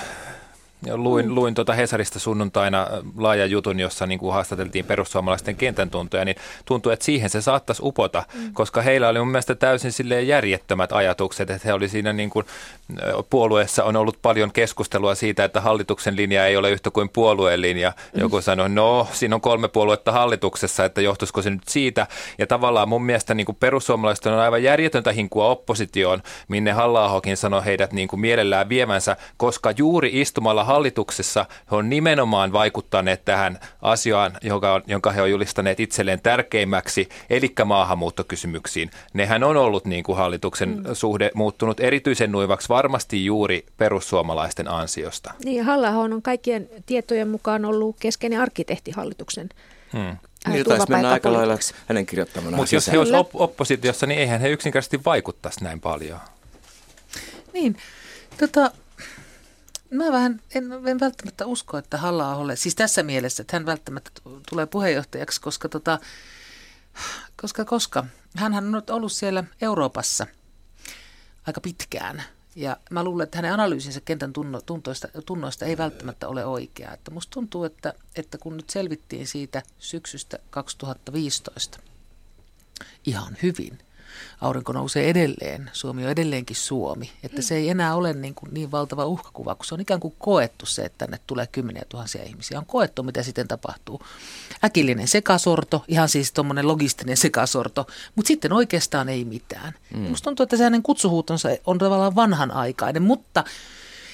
Luin, 0.93 1.29
mm. 1.29 1.35
luin 1.35 1.55
tuota 1.55 1.73
Hesarista 1.73 2.19
sunnuntaina 2.19 2.83
äh, 2.83 2.89
laajan 3.17 3.51
jutun, 3.51 3.81
jossa 3.81 4.07
niin 4.07 4.19
kuin 4.19 4.33
haastateltiin 4.33 4.85
perussuomalaisten 4.85 5.57
kentän 5.57 5.91
tuntoja, 5.91 6.25
niin 6.25 6.37
tuntuu, 6.65 6.93
että 6.93 7.05
siihen 7.05 7.31
se 7.31 7.41
saattaisi 7.41 7.83
upota, 7.85 8.23
mm. 8.35 8.53
koska 8.53 8.83
heillä 8.83 9.09
oli 9.09 9.19
mun 9.19 9.29
mielestä 9.29 9.55
täysin 9.55 9.93
silleen 9.93 10.29
järjettömät 10.29 10.93
ajatukset, 10.93 11.51
että 11.51 11.69
he 11.69 11.73
oli 11.73 11.89
siinä 11.89 12.13
niin 12.13 12.31
kuin, 12.31 12.47
puolueessa 13.31 13.85
on 13.85 13.97
ollut 13.97 14.19
paljon 14.23 14.53
keskustelua 14.53 15.15
siitä, 15.15 15.45
että 15.45 15.61
hallituksen 15.61 16.17
linja 16.17 16.47
ei 16.47 16.57
ole 16.57 16.71
yhtä 16.71 16.91
kuin 16.91 17.09
puolueen 17.09 17.61
linja. 17.61 17.93
Mm. 18.15 18.21
Joku 18.21 18.41
sanoi, 18.41 18.69
no 18.69 19.09
siinä 19.13 19.35
on 19.35 19.41
kolme 19.41 19.69
puoluetta 19.69 20.13
hallituksessa, 20.13 20.85
että 20.85 21.01
johtuisiko 21.01 21.43
se 21.43 21.51
nyt 21.51 21.69
siitä. 21.69 22.07
Ja 22.39 22.47
tavallaan 22.47 22.89
mun 22.89 23.05
mielestä 23.05 23.35
niin 23.35 23.45
kuin 23.47 23.57
perussuomalaiset 23.61 24.27
on 24.27 24.39
aivan 24.39 24.63
järjetöntä 24.63 25.13
hinkua 25.13 25.49
oppositioon, 25.49 26.23
minne 26.49 26.73
halla 26.73 27.23
sanoi 27.35 27.65
heidät 27.65 27.93
niin 27.93 28.09
kuin 28.09 28.21
mielellään 28.21 28.69
viemänsä, 28.69 29.17
koska 29.37 29.71
juuri 29.71 30.11
istumalla 30.13 30.65
hallituksessa 30.75 31.47
he 31.71 31.77
on 31.77 31.91
nimenomaan 31.91 32.53
vaikuttaneet 32.53 33.25
tähän 33.25 33.59
asiaan, 33.83 34.33
joka 34.43 34.75
on, 34.75 34.83
jonka 34.87 35.13
he 35.13 35.23
on 35.23 35.31
julistaneet 35.31 35.81
itselleen 35.81 36.21
tärkeimmäksi, 36.21 37.09
eli 37.31 37.53
maahanmuuttokysymyksiin. 37.65 38.91
Nehän 39.13 39.45
on 39.45 39.57
ollut 39.57 39.85
niin 39.85 40.05
kuin 40.05 40.19
hallituksen 40.19 40.69
mm. 40.69 40.85
suhde 40.93 41.31
muuttunut 41.35 41.81
erityisen 41.81 42.33
nuivaksi 42.33 42.69
varmasti 42.69 43.25
juuri 43.25 43.67
perussuomalaisten 43.77 44.69
ansiosta. 44.69 45.35
Niin, 45.45 45.65
halla 45.65 45.89
on 45.89 46.23
kaikkien 46.23 46.69
tietojen 46.87 47.29
mukaan 47.29 47.65
ollut 47.65 47.97
keskeinen 48.01 48.41
arkkitehti 48.41 48.91
hallituksen 48.91 49.49
Hmm. 49.93 50.17
Niin 50.53 50.65
taisi 50.65 50.87
mennä 50.89 51.11
aika 51.11 51.33
lailla 51.33 51.59
hänen 51.87 52.07
kirjoittamana 52.07 52.57
Mutta 52.57 52.75
jos 52.75 52.93
he 52.93 52.99
olisivat 52.99 53.21
op- 53.21 53.41
oppositiossa, 53.41 54.07
niin 54.07 54.21
eihän 54.21 54.41
he 54.41 54.49
yksinkertaisesti 54.49 55.05
vaikuttaisi 55.05 55.65
näin 55.65 55.81
paljon. 55.81 56.19
Niin, 57.53 57.77
tota, 58.39 58.71
mä 59.97 60.13
vähän 60.13 60.41
en, 60.55 60.73
en 60.87 61.01
välttämättä 61.01 61.47
usko, 61.47 61.79
että 61.79 61.99
halla 61.99 62.57
siis 62.57 62.75
tässä 62.75 63.03
mielessä, 63.03 63.41
että 63.41 63.57
hän 63.57 63.67
välttämättä 63.67 64.11
tulee 64.51 64.67
puheenjohtajaksi, 64.67 65.41
koska, 65.41 65.69
tota, 65.69 65.99
koska, 67.43 67.65
koska 67.65 68.07
hän 68.37 68.55
on 68.55 68.73
nyt 68.73 68.91
ollut 68.91 69.13
siellä 69.13 69.45
Euroopassa 69.61 70.27
aika 71.47 71.61
pitkään. 71.61 72.23
Ja 72.57 72.77
mä 72.91 73.05
luulen, 73.05 73.25
että 73.25 73.39
hänen 73.39 73.53
analyysinsä 73.53 74.01
kentän 74.01 74.33
tunno, 74.33 74.61
tuntoista, 74.61 75.09
tunnoista 75.27 75.65
ei 75.65 75.79
välttämättä 75.79 76.29
ole 76.29 76.45
oikea. 76.45 76.93
Että 76.93 77.11
musta 77.11 77.31
tuntuu, 77.31 77.65
että, 77.65 77.95
että 78.17 78.39
kun 78.39 78.57
nyt 78.57 78.71
selvittiin 78.71 79.27
siitä 79.27 79.63
syksystä 79.79 80.39
2015, 80.51 81.79
ihan 83.07 83.37
hyvin. 83.43 83.79
Aurinko 84.41 84.73
nousee 84.73 85.11
edelleen, 85.11 85.71
Suomi 85.73 86.05
on 86.05 86.11
edelleenkin 86.11 86.57
Suomi. 86.57 87.11
Että 87.23 87.43
se 87.43 87.57
ei 87.57 87.69
enää 87.69 87.95
ole 87.95 88.13
niin, 88.13 88.35
kuin 88.35 88.55
niin 88.55 88.71
valtava 88.71 89.07
uhkakuva, 89.07 89.55
kun 89.55 89.67
se 89.67 89.75
on 89.75 89.81
ikään 89.81 90.01
kuin 90.01 90.15
koettu 90.19 90.67
se, 90.67 90.85
että 90.85 90.99
tänne 90.99 91.19
tulee 91.27 91.47
kymmeniä 91.47 91.83
tuhansia 91.89 92.23
ihmisiä. 92.23 92.59
On 92.59 92.67
koettu, 92.67 93.03
mitä 93.03 93.23
sitten 93.23 93.49
tapahtuu. 93.49 94.01
Äkillinen 94.65 95.09
sekasorto, 95.09 95.85
ihan 95.89 96.09
siis 96.09 96.33
tuommoinen 96.33 96.69
logistinen 96.69 97.17
sekasorto, 97.17 97.87
mutta 98.15 98.29
sitten 98.29 98.53
oikeastaan 98.53 99.09
ei 99.09 99.25
mitään. 99.25 99.75
Mm. 99.95 100.01
Musta 100.01 100.25
tuntuu, 100.25 100.45
että 100.45 100.57
se 100.57 100.65
hänen 100.65 100.83
kutsuhuutonsa 100.83 101.49
on 101.67 101.79
tavallaan 101.79 102.15
vanhanaikainen, 102.15 103.03
mutta 103.03 103.45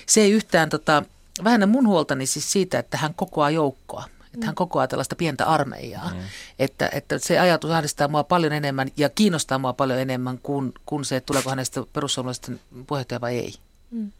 se 0.07 0.21
ei 0.21 0.33
yhtään 0.33 0.71
tota, 0.71 1.03
vähennä 1.45 1.67
mun 1.67 1.87
huoltani 1.87 2.27
siis 2.27 2.53
siitä, 2.53 2.79
että 2.79 2.97
hän 2.97 3.15
kokoaa 3.15 3.51
joukkoa. 3.51 4.05
Että 4.35 4.47
hän 4.47 4.55
kokoaa 4.55 4.89
tällaista 4.89 5.17
pientä 5.17 5.47
armeijaa. 5.47 6.11
Mm. 6.15 6.21
Että, 6.59 6.91
että 6.93 7.19
se 7.19 7.39
ajatus 7.39 7.71
ahdistaa 7.71 8.09
mua 8.09 8.25
paljon 8.25 8.53
enemmän 8.53 8.89
ja 8.97 9.09
kiinnostaa 9.09 9.59
mua 9.59 9.73
paljon 9.73 9.99
enemmän 9.99 10.39
kuin, 10.43 10.73
kuin 10.87 11.05
se, 11.05 11.17
että 11.17 11.27
tuleeko 11.27 11.51
hänestä 11.51 11.81
perussuomalaisten 11.93 12.61
puheenjohtaja 12.87 13.21
vai 13.21 13.39
ei. 13.39 13.55
Mm. 13.91 14.13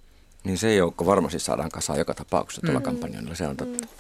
Niin 0.45 0.59
se 0.59 0.75
joukko 0.75 1.07
varmasti 1.07 1.39
saadaan 1.39 1.71
kasaan 1.71 1.99
joka 1.99 2.15
tapauksessa 2.15 2.63
tuolla 2.63 2.81
mm. 2.81 2.85
kampanjoilla, 2.85 3.35
se 3.35 3.47
on 3.47 3.57
totta. 3.57 3.85
Mm. 3.85 3.91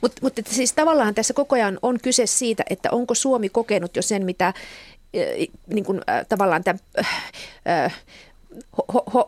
Mutta 0.00 0.18
mut, 0.22 0.32
siis 0.46 0.72
tavallaan 0.72 1.14
tässä 1.14 1.34
koko 1.34 1.54
ajan 1.54 1.78
on 1.82 1.98
kyse 2.02 2.26
siitä, 2.26 2.62
että 2.70 2.90
onko 2.90 3.14
Suomi 3.14 3.48
kokenut 3.48 3.96
jo 3.96 4.02
sen, 4.02 4.24
mitä 4.24 4.46
äh, 4.46 4.54
niin 5.66 5.84
kuin, 5.84 6.00
äh, 6.10 6.26
tavallaan 6.28 6.64
tämän, 6.64 6.80
äh, 7.68 8.02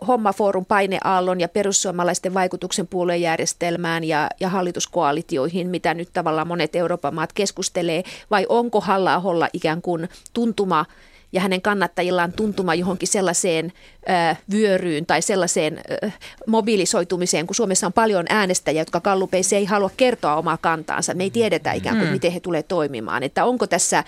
hommafoorum 0.09 0.65
paineaallon 0.65 1.41
ja 1.41 1.49
perussuomalaisten 1.49 2.35
vaikutuksen 2.35 2.87
puoluejärjestelmään 2.87 4.05
ja, 4.05 4.31
ja 4.41 4.49
hallituskoalitioihin, 4.49 5.69
mitä 5.69 5.95
nyt 5.95 6.09
tavallaan 6.13 6.49
monet 6.49 6.77
Euroopan 6.77 7.15
maat 7.15 7.33
keskustelee, 7.33 8.03
vai 8.31 8.47
onko 8.49 8.81
halla 8.81 9.49
ikään 9.53 9.83
kuin 9.83 10.09
tuntuma 10.33 10.85
ja 11.33 11.41
hänen 11.41 11.63
kannattajillaan 11.63 12.33
tuntuma 12.33 12.75
johonkin 12.75 13.09
sellaiseen 13.09 13.73
ö, 14.03 14.37
vyöryyn 14.53 15.07
tai 15.07 15.23
sellaiseen 15.23 15.81
ö, 16.05 16.11
mobilisoitumiseen, 16.47 17.47
kun 17.47 17.55
Suomessa 17.55 17.87
on 17.87 17.93
paljon 17.93 18.27
äänestäjiä, 18.29 18.81
jotka 18.81 19.01
kallupeissa 19.01 19.57
ei 19.57 19.65
halua 19.65 19.91
kertoa 19.97 20.37
omaa 20.37 20.57
kantaansa. 20.57 21.15
Me 21.15 21.23
ei 21.23 21.31
tiedetä 21.31 21.73
ikään 21.73 21.97
kuin, 21.97 22.09
mm. 22.09 22.13
miten 22.13 22.33
he 22.33 22.41
tulee 22.41 22.63
toimimaan. 22.63 23.23
Että 23.23 23.45
onko 23.45 23.67
tässä, 23.67 24.05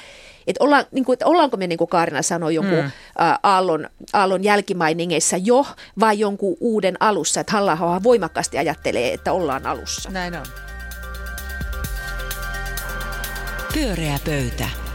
että, 0.47 0.65
olla, 0.65 0.85
niin 0.93 1.05
kuin, 1.05 1.15
että 1.15 1.27
ollaanko 1.27 1.57
me, 1.57 1.67
niin 1.67 1.79
kuin 1.79 1.89
Kaarina 1.89 2.23
sanoi, 2.23 2.55
jonkun 2.55 2.79
mm. 2.79 2.91
aallon, 3.43 3.89
aallon 4.13 4.45
jälkimainingeissa 4.45 5.37
jo 5.37 5.67
vai 6.01 6.19
jonkun 6.19 6.57
uuden 6.61 6.97
alussa, 7.01 7.41
että 7.41 7.53
halla 7.53 8.03
voimakkaasti 8.03 8.59
ajattelee, 8.59 9.13
että 9.13 9.33
ollaan 9.33 9.67
alussa. 9.67 10.11
Näin 10.11 10.37
on. 10.37 10.47
Pyöreä 13.75 14.19
pöytä. 14.25 14.88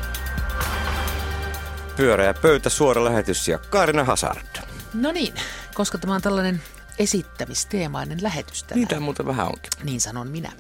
Pyöreä 1.96 2.34
pöytä, 2.34 2.70
suora 2.70 3.06
lähetys 3.06 3.48
ja 3.48 3.58
Kaarina 3.58 4.04
Hazard. 4.04 4.58
No 4.94 5.12
niin, 5.12 5.34
koska 5.74 5.98
tämä 5.98 6.16
on 6.16 6.22
tällainen 6.22 6.62
esittämisteemainen 7.00 8.24
lähetys 8.24 8.64
tänään. 8.64 8.80
Niitä 8.80 9.00
muuten 9.00 9.26
vähän 9.26 9.48
onkin. 9.48 9.72
Niin 9.84 10.02
sanon 10.02 10.28
minä. 10.28 10.52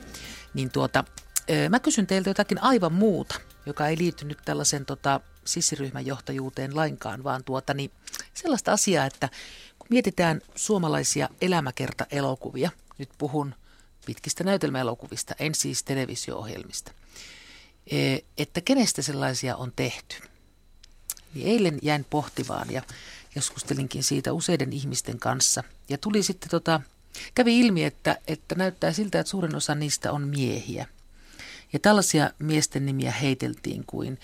Niin 0.53 0.71
tuota, 0.71 1.03
mä 1.69 1.79
kysyn 1.79 2.07
teiltä 2.07 2.29
jotakin 2.29 2.63
aivan 2.63 2.93
muuta, 2.93 3.35
joka 3.65 3.87
ei 3.87 3.97
liity 3.97 4.25
nyt 4.25 4.37
tällaisen 4.45 4.85
tota, 4.85 5.19
sissiryhmän 5.45 6.05
johtajuuteen 6.05 6.75
lainkaan, 6.75 7.23
vaan 7.23 7.43
tuota, 7.43 7.73
niin 7.73 7.91
sellaista 8.33 8.71
asiaa, 8.71 9.05
että 9.05 9.29
kun 9.79 9.87
mietitään 9.89 10.41
suomalaisia 10.55 11.29
elämäkerta-elokuvia, 11.41 12.69
nyt 12.97 13.09
puhun 13.17 13.55
pitkistä 14.05 14.43
näytelmäelokuvista, 14.43 15.35
en 15.39 15.55
siis 15.55 15.83
televisio-ohjelmista, 15.83 16.91
että 18.37 18.61
kenestä 18.61 19.01
sellaisia 19.01 19.55
on 19.55 19.71
tehty– 19.75 20.15
niin 21.33 21.47
eilen 21.47 21.79
jäin 21.81 22.05
pohtivaan 22.09 22.71
ja 22.71 22.81
keskustelinkin 23.33 24.03
siitä 24.03 24.33
useiden 24.33 24.73
ihmisten 24.73 25.19
kanssa. 25.19 25.63
Ja 25.89 25.97
tuli 25.97 26.23
sitten 26.23 26.49
tota, 26.49 26.81
kävi 27.35 27.59
ilmi, 27.59 27.83
että, 27.83 28.17
että 28.27 28.55
näyttää 28.55 28.93
siltä, 28.93 29.19
että 29.19 29.29
suurin 29.29 29.55
osa 29.55 29.75
niistä 29.75 30.11
on 30.11 30.27
miehiä. 30.27 30.87
Ja 31.73 31.79
tällaisia 31.79 32.31
miesten 32.39 32.85
nimiä 32.85 33.11
heiteltiin 33.11 33.83
kuin 33.87 34.19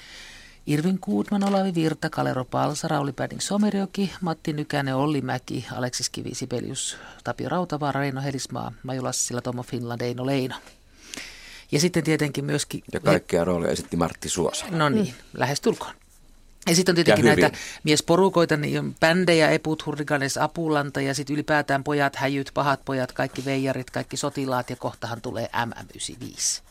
Irvin 0.67 0.99
Kuutman, 0.99 1.43
Olavi 1.43 1.75
Virta, 1.75 2.09
Kalero 2.09 2.45
Palsa, 2.45 2.87
Rauli 2.87 3.13
Päding 3.13 3.39
Somerjoki, 3.39 4.11
Matti 4.21 4.53
Nykänen, 4.53 4.95
Olli 4.95 5.21
Mäki, 5.21 5.65
Aleksis 5.71 6.09
Kivi, 6.09 6.35
Sibelius, 6.35 6.97
Tapio 7.23 7.49
Rautavaara, 7.49 7.99
Reino 7.99 8.21
Helismaa, 8.21 8.71
Maju 8.83 9.03
Lassila, 9.03 9.41
Tomo 9.41 9.63
Finland, 9.63 10.01
Eino 10.01 10.25
Leino. 10.25 10.55
Ja 11.71 11.79
sitten 11.79 12.03
tietenkin 12.03 12.45
myöskin... 12.45 12.83
Ja 12.93 12.99
kaikkia 12.99 13.43
rooleja 13.43 13.71
esitti 13.71 13.97
Martti 13.97 14.29
Suosa. 14.29 14.65
No 14.71 14.89
niin, 14.89 15.05
mm. 15.07 15.13
lähestulkoon. 15.33 15.93
Ja 16.69 16.75
sitten 16.75 16.91
on 16.91 16.95
tietenkin 16.95 17.25
näitä 17.25 17.51
miesporukoita, 17.83 18.57
niin 18.57 18.79
on 18.79 18.95
bändejä, 18.99 19.49
Eput, 19.49 19.85
Hurriganes, 19.85 20.37
Apulanta 20.37 21.01
ja 21.01 21.13
sitten 21.13 21.33
ylipäätään 21.33 21.83
pojat, 21.83 22.15
häjyt, 22.15 22.51
pahat 22.53 22.85
pojat, 22.85 23.11
kaikki 23.11 23.45
veijarit, 23.45 23.89
kaikki 23.91 24.17
sotilaat 24.17 24.69
ja 24.69 24.75
kohtahan 24.75 25.21
tulee 25.21 25.49
MM95. 25.55 26.61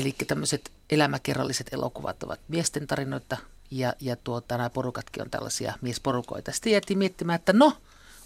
Eli 0.00 0.14
tämmöiset 0.26 0.70
elämäkerralliset 0.90 1.72
elokuvat 1.72 2.22
ovat 2.22 2.40
miesten 2.48 2.86
tarinoita 2.86 3.36
ja, 3.70 3.94
ja 4.00 4.16
tuota, 4.16 4.56
nämä 4.56 4.70
porukatkin 4.70 5.22
on 5.22 5.30
tällaisia 5.30 5.74
miesporukoita. 5.80 6.52
Sitten 6.52 6.72
jätti 6.72 6.94
miettimään, 6.94 7.36
että 7.36 7.52
no, 7.52 7.72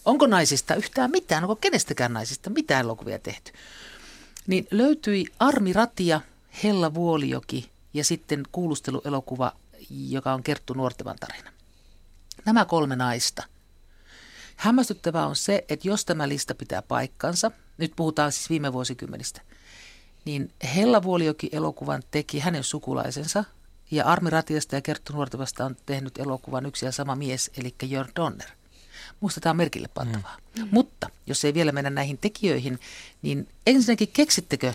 onko 0.05 0.27
naisista 0.27 0.75
yhtään 0.75 1.11
mitään, 1.11 1.45
onko 1.45 1.57
kenestäkään 1.57 2.13
naisista 2.13 2.51
mitään 2.51 2.81
elokuvia 2.81 3.19
tehty. 3.19 3.53
Niin 4.47 4.67
löytyi 4.71 5.27
Armi 5.39 5.73
Ratia, 5.73 6.21
Hella 6.65 6.95
Vuolijoki 6.95 7.71
ja 7.95 8.05
sitten 8.05 8.43
kuulusteluelokuva 8.53 9.53
joka 9.91 10.33
on 10.35 10.43
Kerttu 10.43 10.75
Nuortevan 10.75 11.17
tarina. 11.21 11.51
Nämä 12.45 12.65
kolme 12.65 12.97
naista. 12.97 13.43
Hämmästyttävää 14.57 15.27
on 15.27 15.37
se, 15.37 15.65
että 15.69 15.89
jos 15.89 16.05
tämä 16.05 16.29
lista 16.29 16.55
pitää 16.55 16.83
paikkansa, 16.83 17.51
nyt 17.79 17.93
puhutaan 17.97 18.33
siis 18.33 18.51
viime 18.51 18.73
vuosikymmenistä, 18.73 19.41
niin 20.25 20.53
Hella 20.77 21.03
Vuolioki 21.03 21.49
elokuvan 21.53 22.03
teki 22.11 22.39
hänen 22.39 22.65
sukulaisensa 22.65 23.45
ja 23.91 24.05
Armi 24.05 24.31
Ratiasta 24.31 24.75
ja 24.75 24.81
Kerttu 24.81 25.13
Nuortevasta 25.13 25.65
on 25.65 25.77
tehnyt 25.87 26.19
elokuvan 26.19 26.67
yksi 26.67 26.87
ja 26.87 26.93
sama 26.93 27.17
mies, 27.17 27.51
eli 27.57 27.75
Jörn 27.83 28.11
Donner. 28.17 28.49
Muista 29.21 29.41
tämä 29.41 29.51
on 29.51 29.57
merkille 29.57 29.89
pantavaa. 29.89 30.37
Mm. 30.59 30.69
Mutta 30.71 31.09
jos 31.27 31.45
ei 31.45 31.55
vielä 31.55 31.73
mennä 31.73 31.91
näihin 31.91 32.19
tekijöihin, 32.19 32.81
niin 33.23 33.49
ensinnäkin 33.67 34.09
keksittekö 34.13 34.75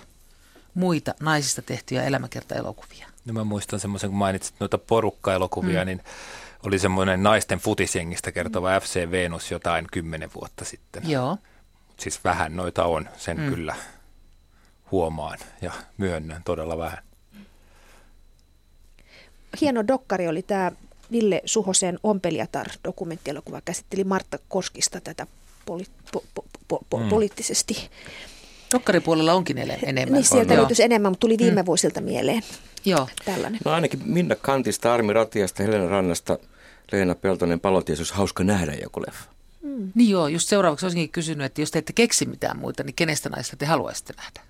muita 0.73 1.13
naisista 1.19 1.61
tehtyjä 1.61 2.03
elämäkerta-elokuvia? 2.03 3.14
No 3.25 3.33
mä 3.33 3.43
muistan 3.43 3.79
semmoisen, 3.79 4.09
kun 4.09 4.19
mainitsit 4.19 4.55
noita 4.59 4.77
porukkaelokuvia, 4.77 5.81
mm. 5.81 5.85
niin 5.85 6.01
oli 6.65 6.79
semmoinen 6.79 7.23
naisten 7.23 7.59
futisjengistä 7.59 8.31
kertova 8.31 8.79
FC 8.79 9.11
Venus 9.11 9.51
jotain 9.51 9.87
kymmenen 9.91 10.29
vuotta 10.35 10.65
sitten. 10.65 11.09
Joo. 11.09 11.37
Siis 11.99 12.23
vähän 12.23 12.55
noita 12.55 12.85
on, 12.85 13.09
sen 13.17 13.39
mm. 13.39 13.49
kyllä 13.49 13.75
huomaan 14.91 15.39
ja 15.61 15.71
myönnän 15.97 16.41
todella 16.43 16.77
vähän. 16.77 17.03
Hieno 19.61 19.87
dokkari 19.87 20.27
oli 20.27 20.41
tämä 20.41 20.71
Ville 21.11 21.41
Suhosen 21.45 21.99
Ompeliatar-dokumenttielokuva. 22.03 23.61
Käsitteli 23.65 24.03
Martta 24.03 24.39
Koskista 24.47 25.01
tätä 25.01 25.27
poli- 25.65 25.85
po- 26.15 26.23
po- 26.39 26.45
po- 26.73 26.85
po- 26.95 26.99
mm. 26.99 27.09
poliittisesti. 27.09 27.89
Dokkaripuolella 28.73 29.33
onkin 29.33 29.57
enemmän. 29.57 30.13
Niin, 30.13 30.25
sieltä 30.25 30.55
löytyisi 30.55 30.83
enemmän, 30.83 31.11
mutta 31.11 31.19
tuli 31.19 31.37
viime 31.37 31.61
mm. 31.61 31.65
vuosilta 31.65 32.01
mieleen. 32.01 32.43
Joo. 32.85 33.07
Tällainen. 33.25 33.59
No 33.65 33.71
ainakin 33.71 33.99
Minna 34.05 34.35
Kantista, 34.35 34.93
Armi 34.93 35.13
Ratiasta, 35.13 35.63
Helena 35.63 35.89
Rannasta, 35.89 36.37
Leena 36.91 37.15
Peltonen, 37.15 37.59
Paloties, 37.59 37.99
olisi 37.99 38.13
hauska 38.13 38.43
nähdä 38.43 38.73
joku 38.73 39.01
leffa. 39.01 39.29
Mm. 39.61 39.91
Niin 39.95 40.09
joo, 40.09 40.27
just 40.27 40.49
seuraavaksi 40.49 40.85
olisinkin 40.85 41.09
kysynyt, 41.09 41.45
että 41.45 41.61
jos 41.61 41.71
te 41.71 41.79
ette 41.79 41.93
keksi 41.93 42.25
mitään 42.25 42.59
muita, 42.59 42.83
niin 42.83 42.95
kenestä 42.95 43.29
naista 43.29 43.57
te 43.57 43.65
haluaisitte 43.65 44.13
nähdä? 44.17 44.41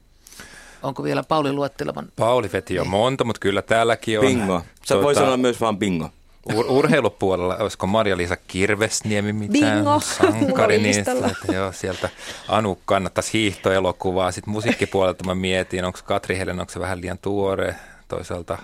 Onko 0.83 1.03
vielä 1.03 1.23
Pauli 1.23 1.51
luetteleman? 1.51 2.07
Pauli 2.15 2.49
veti 2.53 2.75
jo 2.75 2.81
niin. 2.81 2.91
monta, 2.91 3.23
mutta 3.23 3.39
kyllä 3.39 3.61
täälläkin 3.61 4.19
on. 4.19 4.25
Bingo. 4.25 4.59
Sä 4.59 4.65
tuota, 4.87 5.03
voi 5.03 5.15
sanoa 5.15 5.37
myös 5.37 5.61
vaan 5.61 5.77
bingo. 5.77 6.09
Ur- 6.53 6.69
urheilupuolella, 6.69 7.55
olisiko 7.55 7.87
Marja-Liisa 7.87 8.37
Kirvesniemi 8.47 9.33
mitään? 9.33 9.75
Bingo, 9.75 9.99
sankari 9.99 10.77
niistä. 10.77 11.11
Että 11.11 11.53
joo, 11.53 11.71
sieltä 11.71 12.09
Anu 12.47 12.79
kannattaisi 12.85 13.33
hiihtoelokuvaa. 13.33 14.31
Sitten 14.31 14.51
musiikkipuolelta 14.51 15.23
mä 15.23 15.35
mietin, 15.35 15.85
onko 15.85 15.99
Katri 16.05 16.37
Helen, 16.37 16.59
onko 16.59 16.73
se 16.73 16.79
vähän 16.79 17.01
liian 17.01 17.17
tuore? 17.17 17.75
Toisaalta 18.07 18.57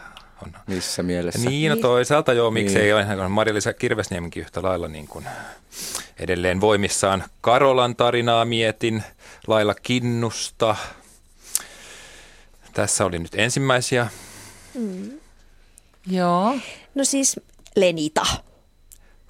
on. 0.44 0.54
Missä 0.68 1.04
mielessä? 1.04 1.50
Niin, 1.50 1.70
no 1.70 1.76
toisaalta 1.76 2.34
joo, 2.34 2.52
miksei 2.52 2.84
niin. 2.84 2.96
ole. 2.96 3.30
Marja-Liisa 3.30 3.74
Kirvesniemikin 3.74 4.42
yhtä 4.42 4.64
lailla 4.64 4.88
niin 4.88 5.08
kuin 5.08 5.26
edelleen 6.20 6.62
voimissaan. 6.62 7.24
Karolan 7.42 7.96
tarinaa 7.96 8.46
mietin, 8.46 9.04
Lailla 9.48 9.74
Kinnusta. 9.74 10.76
Tässä 12.74 13.06
oli 13.06 13.20
nyt 13.20 13.36
ensimmäisiä. 13.36 14.08
Mm. 14.74 15.12
Joo. 16.08 16.58
No 16.96 17.04
siis 17.04 17.40
Lenita. 17.76 18.26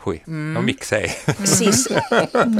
Hui, 0.05 0.21
mm. 0.27 0.53
no 0.53 0.61
miksei. 0.61 1.11
Siis 1.43 1.89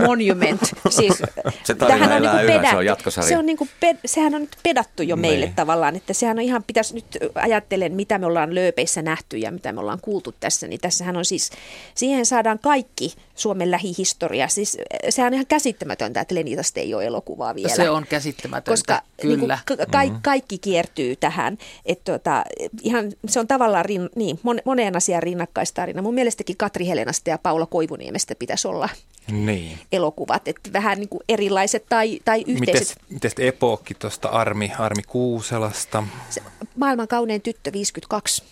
monument. 0.07 0.62
Siis, 0.89 1.24
Se 1.63 1.75
tarina 1.75 2.00
tämähän 2.00 2.17
elää 2.17 2.43
niinku 2.43 2.60
yhä, 2.62 2.71
se 2.71 2.77
on 2.77 2.86
jatkosarja. 2.86 3.29
Se 3.29 3.38
on 3.38 3.45
niinku 3.45 3.67
ped, 3.79 3.98
sehän 4.05 4.36
on 4.36 4.41
nyt 4.41 4.57
pedattu 4.63 5.03
jo 5.03 5.15
meille 5.15 5.45
Niin. 5.45 5.55
tavallaan, 5.55 5.95
että 5.95 6.13
sehän 6.13 6.38
on 6.38 6.43
ihan, 6.43 6.63
pitäisi 6.63 6.93
nyt 6.93 7.05
ajattelen, 7.36 7.93
mitä 7.93 8.17
me 8.17 8.25
ollaan 8.25 8.55
lööpeissä 8.55 9.01
nähty 9.01 9.38
ja 9.38 9.51
mitä 9.51 9.71
me 9.71 9.79
ollaan 9.79 10.00
kuultu 10.01 10.36
tässä, 10.39 10.67
niin 10.67 10.81
tässähän 10.81 11.17
on 11.17 11.25
siis, 11.25 11.51
siihen 11.95 12.25
saadaan 12.25 12.60
kaikki 12.60 13.13
Suomen 13.41 13.71
lähihistoria. 13.71 14.48
Siis 14.48 14.77
sehän 15.10 15.29
on 15.29 15.33
ihan 15.33 15.45
käsittämätöntä, 15.45 16.21
että 16.21 16.36
Lenitasta 16.36 16.79
ei 16.79 16.93
ole 16.93 17.05
elokuvaa 17.05 17.55
vielä. 17.55 17.75
Se 17.75 17.89
on 17.89 18.05
käsittämätöntä, 18.10 18.71
koska 18.71 19.01
kyllä. 19.21 19.36
Niin 19.38 19.39
kuin, 19.77 19.88
ka- 19.91 20.19
kaikki 20.21 20.57
kiertyy 20.57 21.15
tähän. 21.15 21.57
Et 21.86 22.03
tota, 22.03 22.43
ihan, 22.81 23.12
se 23.27 23.39
on 23.39 23.48
tavallaan 23.48 23.86
rin, 23.86 24.10
niin, 24.15 24.39
mon, 24.43 24.60
moneen 24.65 24.95
asiaan 24.98 25.24
rinnakkaistarina. 25.24 26.01
Mun 26.01 26.13
mielestäkin 26.13 26.57
Katri 26.57 26.88
Helenasta 26.88 27.29
ja 27.29 27.38
Paula 27.38 27.65
Koivuniemestä 27.65 28.36
pitäisi 28.36 28.67
olla 28.67 28.89
Niin. 29.31 29.79
elokuvat, 29.91 30.48
että 30.48 30.74
vähän 30.74 30.98
niin 31.00 31.10
kuin 31.10 31.21
erilaiset 31.29 31.86
tai, 31.89 32.19
tai 32.25 32.43
yhteiset. 32.48 32.88
Mites, 32.88 32.95
mites 33.10 33.33
epookki 33.39 33.93
tuosta 33.93 34.29
Armi, 34.29 34.71
Armi 34.79 35.03
Kuuselasta? 35.07 36.03
Se, 36.29 36.41
maailman 36.75 37.07
kaunein 37.07 37.41
tyttö 37.41 37.71
52 37.74 38.43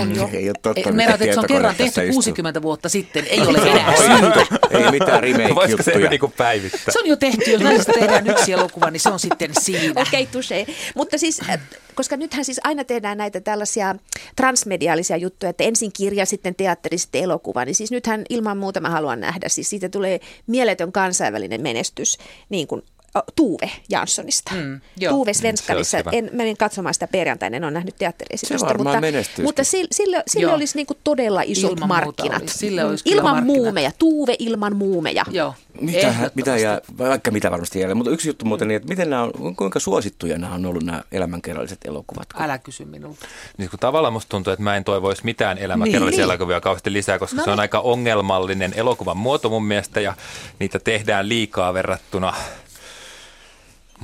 on 0.00 0.16
jo. 0.16 0.30
Ei 0.32 0.50
ole 0.50 1.34
se 1.34 1.40
on 1.40 1.46
kerran 1.46 1.74
tehty 1.74 2.00
istuu. 2.00 2.14
60 2.14 2.62
vuotta 2.62 2.88
sitten, 2.88 3.26
ei 3.26 3.40
ole 3.40 3.58
enää 3.58 3.96
syytä. 3.96 4.46
Ei 4.70 4.90
mitään 4.90 5.22
remake-juttuja. 5.22 6.10
niinku 6.10 6.32
päivittää? 6.36 6.92
Se 6.92 6.98
on 6.98 7.06
jo 7.06 7.16
tehty, 7.16 7.50
jos 7.50 7.62
naisesta 7.62 7.92
tehdään 7.92 8.26
yksi 8.26 8.52
elokuva, 8.52 8.90
niin 8.90 9.00
se 9.00 9.08
on 9.08 9.20
sitten 9.20 9.50
siinä. 9.60 10.00
Okei, 10.00 10.22
okay, 10.22 10.32
tusee. 10.32 10.66
Mutta 10.94 11.18
siis, 11.18 11.40
äh, 11.50 11.60
koska 11.94 12.16
nythän 12.16 12.44
siis 12.44 12.60
aina 12.64 12.84
tehdään 12.84 13.18
näitä 13.18 13.40
tällaisia 13.40 13.94
transmediaalisia 14.36 15.16
juttuja, 15.16 15.50
että 15.50 15.64
ensin 15.64 15.92
kirja, 15.92 16.26
sitten 16.26 16.54
teatteri, 16.54 16.98
sitten 16.98 17.22
elokuva, 17.22 17.64
niin 17.64 17.74
siis 17.74 17.90
nythän 17.90 18.24
ilman 18.28 18.58
muuta 18.58 18.80
mä 18.80 18.90
haluan 18.90 19.20
nähdä, 19.20 19.48
siis 19.48 19.70
siitä 19.70 19.88
tulee 19.88 20.20
mieletön 20.46 20.92
kansainvälinen 20.92 21.62
menestys, 21.62 22.18
niin 22.48 22.66
kuin 22.66 22.82
ö, 23.16 23.20
Tuve 23.36 23.70
Janssonista. 23.88 24.54
Mm, 24.54 24.80
joo. 24.96 25.20
Olisi 25.20 25.42
hyvä. 25.98 26.10
En, 26.12 26.30
menin 26.32 26.56
katsomaan 26.56 26.94
sitä 26.94 27.06
perjantaina, 27.06 27.56
en 27.56 27.64
ole 27.64 27.70
nähnyt 27.70 27.94
teatteriesitystä. 27.98 28.74
Mutta, 28.78 28.98
mutta 29.42 29.64
sille, 29.64 30.22
sille, 30.28 30.52
olisi 30.52 30.76
niin 30.76 30.86
todella 31.04 31.42
isot 31.44 31.72
Ilman 31.72 31.88
markkinat. 31.88 32.42
olisi. 32.42 32.58
Sille 32.58 32.84
olisi 32.84 33.04
kyllä 33.04 33.16
ilman 33.16 33.34
markkinat. 33.34 33.56
muumeja. 33.56 33.90
Tuve 33.98 34.36
ilman 34.38 34.76
muumeja. 34.76 35.24
Joo, 35.30 35.54
Mitä, 35.80 36.14
mitä 36.34 36.56
jää, 36.56 36.80
vaikka 36.98 37.30
mitä 37.30 37.50
varmasti 37.50 37.80
jää, 37.80 37.94
mutta 37.94 38.10
yksi 38.10 38.28
juttu 38.28 38.44
muuten, 38.44 38.68
niin, 38.68 38.76
että 38.76 38.88
miten 38.88 39.10
nämä 39.10 39.22
on, 39.22 39.56
kuinka 39.56 39.80
suosittuja 39.80 40.38
nämä 40.38 40.54
on 40.54 40.66
ollut 40.66 40.82
nämä 40.82 41.02
elämänkerralliset 41.12 41.78
elokuvat? 41.84 42.28
Älä 42.38 42.58
kysy 42.58 42.84
minulta. 42.84 43.26
Niin 43.58 43.70
kun 43.70 43.78
tavallaan 43.78 44.12
musta 44.12 44.28
tuntuu, 44.28 44.52
että 44.52 44.62
mä 44.62 44.76
en 44.76 44.84
toivoisi 44.84 45.24
mitään 45.24 45.58
elämäkerrallisia 45.58 46.24
Niin. 46.24 46.30
elokuvia 46.30 46.60
kauheasti 46.60 46.92
lisää, 46.92 47.18
koska 47.18 47.36
No 47.36 47.44
se 47.44 47.50
on 47.50 47.54
niin. 47.56 47.60
aika 47.60 47.80
ongelmallinen 47.80 48.72
elokuvan 48.76 49.16
muoto 49.16 49.48
mun 49.48 49.64
mielestä 49.64 50.00
ja 50.00 50.14
niitä 50.58 50.78
tehdään 50.78 51.28
liikaa 51.28 51.74
verrattuna 51.74 52.34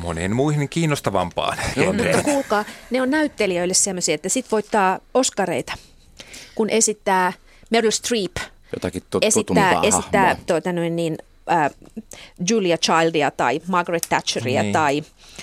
moneen 0.00 0.36
muihin 0.36 0.68
kiinnostavampaan 0.68 1.58
Mutta 1.66 1.80
genreen. 1.80 2.22
kuulkaa, 2.24 2.64
ne 2.90 3.02
on 3.02 3.10
näyttelijöille 3.10 3.74
sellaisia, 3.74 4.14
että 4.14 4.28
sit 4.28 4.52
voittaa 4.52 4.98
Oscareita, 5.14 5.72
kun 6.54 6.70
esittää 6.70 7.32
Meryl 7.70 7.90
Streep, 7.90 8.36
Jotakin 8.72 9.02
tut- 9.02 9.18
esittää, 9.22 9.70
tutumpaa 9.72 9.82
esittää 9.88 10.26
hahmoa. 10.26 10.44
tuota, 10.46 10.72
noin 10.72 10.96
niin, 10.96 11.18
äh, 11.52 11.70
Julia 12.50 12.78
Childia 12.78 13.30
tai 13.30 13.60
Margaret 13.68 14.06
Thatcheria 14.08 14.62
Niin. 14.62 14.72
tai, 14.72 15.02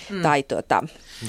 mm. 0.10 0.22
tai 0.22 0.44
tuota, 0.44 0.84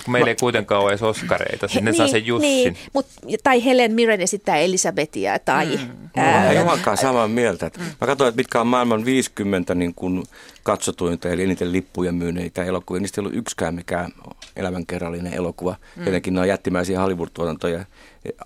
Kun 0.04 0.12
meillä 0.12 0.28
ei 0.28 0.37
kuitenkaan 0.37 0.83
ole 0.83 0.90
edes 0.90 1.02
Oskareita, 1.02 1.68
sinne 1.68 1.92
saa 1.92 2.09
sen 2.09 2.26
Jussin. 2.26 2.49
Niin, 2.49 2.76
mut, 2.92 3.07
tai 3.42 3.64
Helen 3.64 3.92
Mirren 3.92 4.21
esittää 4.21 4.57
Elisabetia 4.57 5.38
tai... 5.38 5.66
Mm. 5.66 6.23
Mä 6.23 6.47
olen 6.47 6.62
omankaan 6.62 6.97
samaa 6.97 7.28
mieltä. 7.28 7.66
Että 7.66 7.80
Mä 7.80 8.07
katsoin, 8.07 8.28
että 8.28 8.37
mitkä 8.37 8.61
on 8.61 8.66
maailman 8.66 9.04
50 9.04 9.75
niin 9.75 9.95
kuin 9.95 10.25
katsotuinta 10.62 11.28
eli 11.28 11.42
eniten 11.42 11.73
lippuja 11.73 12.12
myyneitä 12.12 12.64
elokuvia. 12.64 13.00
Niistä 13.00 13.21
ei 13.21 13.23
ollut 13.23 13.38
yksikään 13.38 13.75
mikään 13.75 14.12
elämänkerrallinen 14.57 15.35
elokuva. 15.35 15.76
Mm. 15.97 16.04
Tietenkin 16.04 16.35
ne 16.35 16.40
on 16.40 16.49
jättimäisiä 16.49 17.00
Hollywood-tuotantoja. 17.00 17.85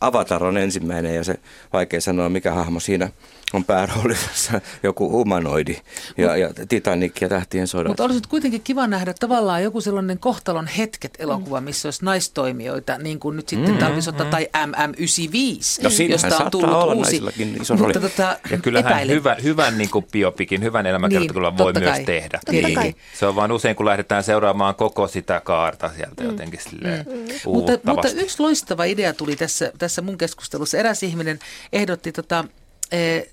Avatar 0.00 0.44
on 0.44 0.56
ensimmäinen 0.56 1.14
ja 1.14 1.24
se 1.24 1.34
vaikea 1.72 2.00
sanoa, 2.00 2.28
mikä 2.28 2.52
hahmo 2.52 2.80
siinä 2.80 3.08
on 3.52 3.64
pääroolissa. 3.64 4.60
Joku 4.82 5.10
humanoidi 5.10 5.76
ja, 6.16 6.36
ja 6.36 6.50
Titanic 6.68 7.20
ja 7.20 7.28
Tähtien 7.28 7.66
sodat. 7.66 7.88
Mutta 7.88 8.04
olisi 8.04 8.20
kuitenkin 8.28 8.60
kiva 8.60 8.86
nähdä 8.86 9.14
tavallaan 9.20 9.62
joku 9.62 9.80
sellainen 9.80 10.18
kohtalon 10.18 10.66
hetket 10.66 11.16
elokuva, 11.34 11.60
missä 11.60 11.86
olisi 11.88 12.04
naistoimijoita, 12.04 12.98
niin 12.98 13.20
kuin 13.20 13.36
nyt 13.36 13.48
sitten 13.48 13.70
mm, 13.72 13.78
Talvisota 13.78 14.24
tai 14.24 14.48
MM95, 14.56 15.82
No 15.82 15.90
josta 16.08 16.36
on 16.44 16.50
tullut 16.50 16.74
olla 16.74 16.94
uusi. 16.94 17.16
iso 17.60 17.74
Mutta 17.74 17.74
rooli. 17.94 18.08
tota, 18.10 18.36
Ja 18.50 18.58
kyllähän 18.58 18.92
epäilen. 18.92 19.16
hyvä, 19.16 19.36
hyvän 19.42 19.78
niin 19.78 19.90
kuin 19.90 20.06
biopikin, 20.12 20.62
hyvän 20.62 20.86
elämäkertakuvan 20.86 21.52
Niin, 21.52 21.58
voi 21.58 21.72
totta 21.72 21.80
myös 21.80 21.96
kai. 21.96 22.04
tehdä. 22.04 22.40
Niin. 22.50 22.74
kai. 22.74 22.94
Se 23.18 23.26
on 23.26 23.36
vaan 23.36 23.52
usein, 23.52 23.76
kun 23.76 23.86
lähdetään 23.86 24.24
seuraamaan 24.24 24.74
koko 24.74 25.08
sitä 25.08 25.40
kaarta 25.44 25.90
sieltä 25.96 26.24
jotenkin 26.24 26.60
silleen 26.70 27.06
Mutta, 27.06 27.32
mutta 27.44 27.90
uuvuttavasti. 27.90 28.20
yksi 28.20 28.42
loistava 28.42 28.84
idea 28.84 29.12
tuli 29.14 29.36
tässä, 29.36 29.72
tässä 29.78 30.02
mun 30.02 30.18
keskustelussa. 30.18 30.78
Eräs 30.78 31.02
ihminen 31.02 31.38
ehdotti 31.72 32.12
tota, 32.12 32.44
eh, 32.92 33.26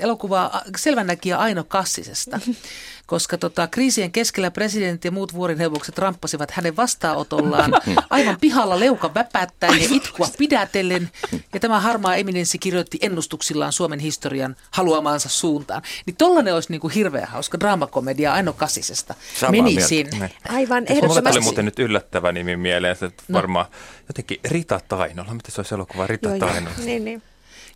elokuvaa 0.00 0.62
Selvännäkijä 0.76 1.38
Aino 1.38 1.64
Kassisesta, 1.64 2.40
koska 3.06 3.38
tota, 3.38 3.66
kriisien 3.66 4.12
keskellä 4.12 4.50
presidentti 4.50 5.08
ja 5.08 5.12
muut 5.12 5.34
vuorinheuvokset 5.34 5.98
ramppasivat 5.98 6.50
hänen 6.50 6.76
vastaanotollaan 6.76 7.72
aivan 8.10 8.36
pihalla 8.40 8.80
leuka 8.80 9.14
väpättäen 9.14 9.82
ja 9.82 9.88
itkua 9.90 10.28
pidätellen. 10.38 11.10
Ja 11.52 11.60
tämä 11.60 11.80
harmaa 11.80 12.16
eminenssi 12.16 12.58
kirjoitti 12.58 12.98
ennustuksillaan 13.02 13.72
Suomen 13.72 13.98
historian 13.98 14.56
haluamaansa 14.70 15.28
suuntaan. 15.28 15.82
Niin 16.06 16.16
tollainen 16.16 16.54
olisi 16.54 16.70
niinku 16.70 16.88
hirveän 16.88 17.28
hauska 17.28 17.60
draamakomedia 17.60 18.32
Aino 18.32 18.52
Kassisesta. 18.52 19.14
Samaa 19.34 19.50
Meni 19.50 19.62
mieltä. 19.70 19.88
sinne. 19.88 20.30
Aivan 20.48 20.82
Mulla 20.82 20.86
tuli 20.86 20.98
ehdottomasti. 20.98 21.40
muuten 21.40 21.64
nyt 21.64 21.78
yllättävä 21.78 22.32
nimi 22.32 22.56
mieleen, 22.56 22.96
että 23.02 23.22
varmaan 23.32 23.66
jotenkin 24.08 24.40
Rita 24.44 24.80
Tainola. 24.88 25.34
Miten 25.34 25.52
se 25.52 25.60
olisi 25.60 25.74
elokuva 25.74 26.06
Rita. 26.06 26.28
Tainola? 26.38 26.74
Niin, 26.84 27.04
niin. 27.04 27.22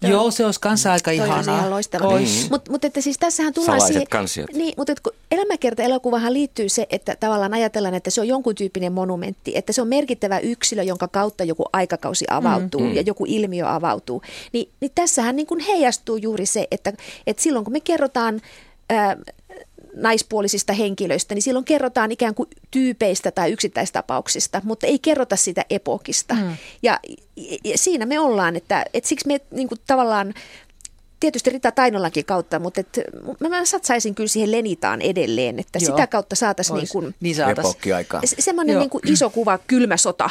Joo, 0.02 0.30
se 0.30 0.44
olisi 0.44 0.60
kanssa 0.60 0.92
aika 0.92 1.10
Toi 1.10 1.14
ihanaa. 1.14 1.58
ihan 1.58 1.70
loistava. 1.70 2.08
Ois. 2.08 2.50
Mutta 2.50 2.70
mut 2.70 2.84
että 2.84 3.00
siis 3.00 3.18
tässähän 3.18 3.54
tullaan 3.54 3.80
Salaiset 3.80 3.94
siihen, 3.94 4.08
kansiot. 4.08 4.52
Niin, 4.52 4.74
mutta 4.76 4.94
kun 5.02 5.12
elämäkerta-elokuvahan 5.30 6.32
liittyy 6.32 6.68
se, 6.68 6.86
että 6.90 7.16
tavallaan 7.20 7.54
ajatellaan, 7.54 7.94
että 7.94 8.10
se 8.10 8.20
on 8.20 8.28
jonkun 8.28 8.54
tyyppinen 8.54 8.92
monumentti, 8.92 9.52
että 9.54 9.72
se 9.72 9.82
on 9.82 9.88
merkittävä 9.88 10.38
yksilö, 10.38 10.82
jonka 10.82 11.08
kautta 11.08 11.44
joku 11.44 11.64
aikakausi 11.72 12.24
avautuu 12.30 12.80
mm. 12.80 12.94
ja 12.94 13.02
joku 13.02 13.24
ilmiö 13.28 13.68
avautuu. 13.68 14.22
Ni, 14.52 14.68
niin 14.80 14.92
tässähän 14.94 15.36
niin 15.36 15.46
kuin 15.46 15.60
heijastuu 15.60 16.16
juuri 16.16 16.46
se, 16.46 16.68
että, 16.70 16.92
että 17.26 17.42
silloin 17.42 17.64
kun 17.64 17.72
me 17.72 17.80
kerrotaan... 17.80 18.40
Ää, 18.90 19.16
naispuolisista 19.98 20.72
henkilöistä, 20.72 21.34
niin 21.34 21.42
silloin 21.42 21.64
kerrotaan 21.64 22.12
ikään 22.12 22.34
kuin 22.34 22.48
tyypeistä 22.70 23.30
tai 23.30 23.52
yksittäistapauksista, 23.52 24.60
mutta 24.64 24.86
ei 24.86 24.98
kerrota 24.98 25.36
sitä 25.36 25.64
epokista. 25.70 26.34
Mm. 26.34 26.56
Ja, 26.82 27.00
ja 27.64 27.78
siinä 27.78 28.06
me 28.06 28.20
ollaan, 28.20 28.56
että, 28.56 28.84
että 28.94 29.08
siksi 29.08 29.26
me 29.26 29.40
niin 29.50 29.68
kuin 29.68 29.78
tavallaan 29.86 30.34
tietysti 31.20 31.50
Rita 31.50 31.72
Tainolankin 31.72 32.24
kautta, 32.24 32.58
mutta 32.58 32.80
et, 32.80 33.00
mä, 33.40 33.48
mä 33.48 33.64
satsaisin 33.64 34.14
kyllä 34.14 34.28
siihen 34.28 34.52
Lenitaan 34.52 35.02
edelleen, 35.02 35.58
että 35.58 35.78
Joo. 35.82 35.90
sitä 35.90 36.06
kautta 36.06 36.36
saataisiin 36.36 36.76
niin 36.76 36.88
kuin, 36.92 37.14
niin 37.20 37.36
saatais. 37.36 37.66
Se- 38.24 38.36
semmoinen 38.38 38.72
Joo. 38.72 38.80
niin 38.80 38.90
kuin 38.90 39.12
iso 39.12 39.30
kuva, 39.30 39.58
kylmä 39.66 39.96
sota. 39.96 40.30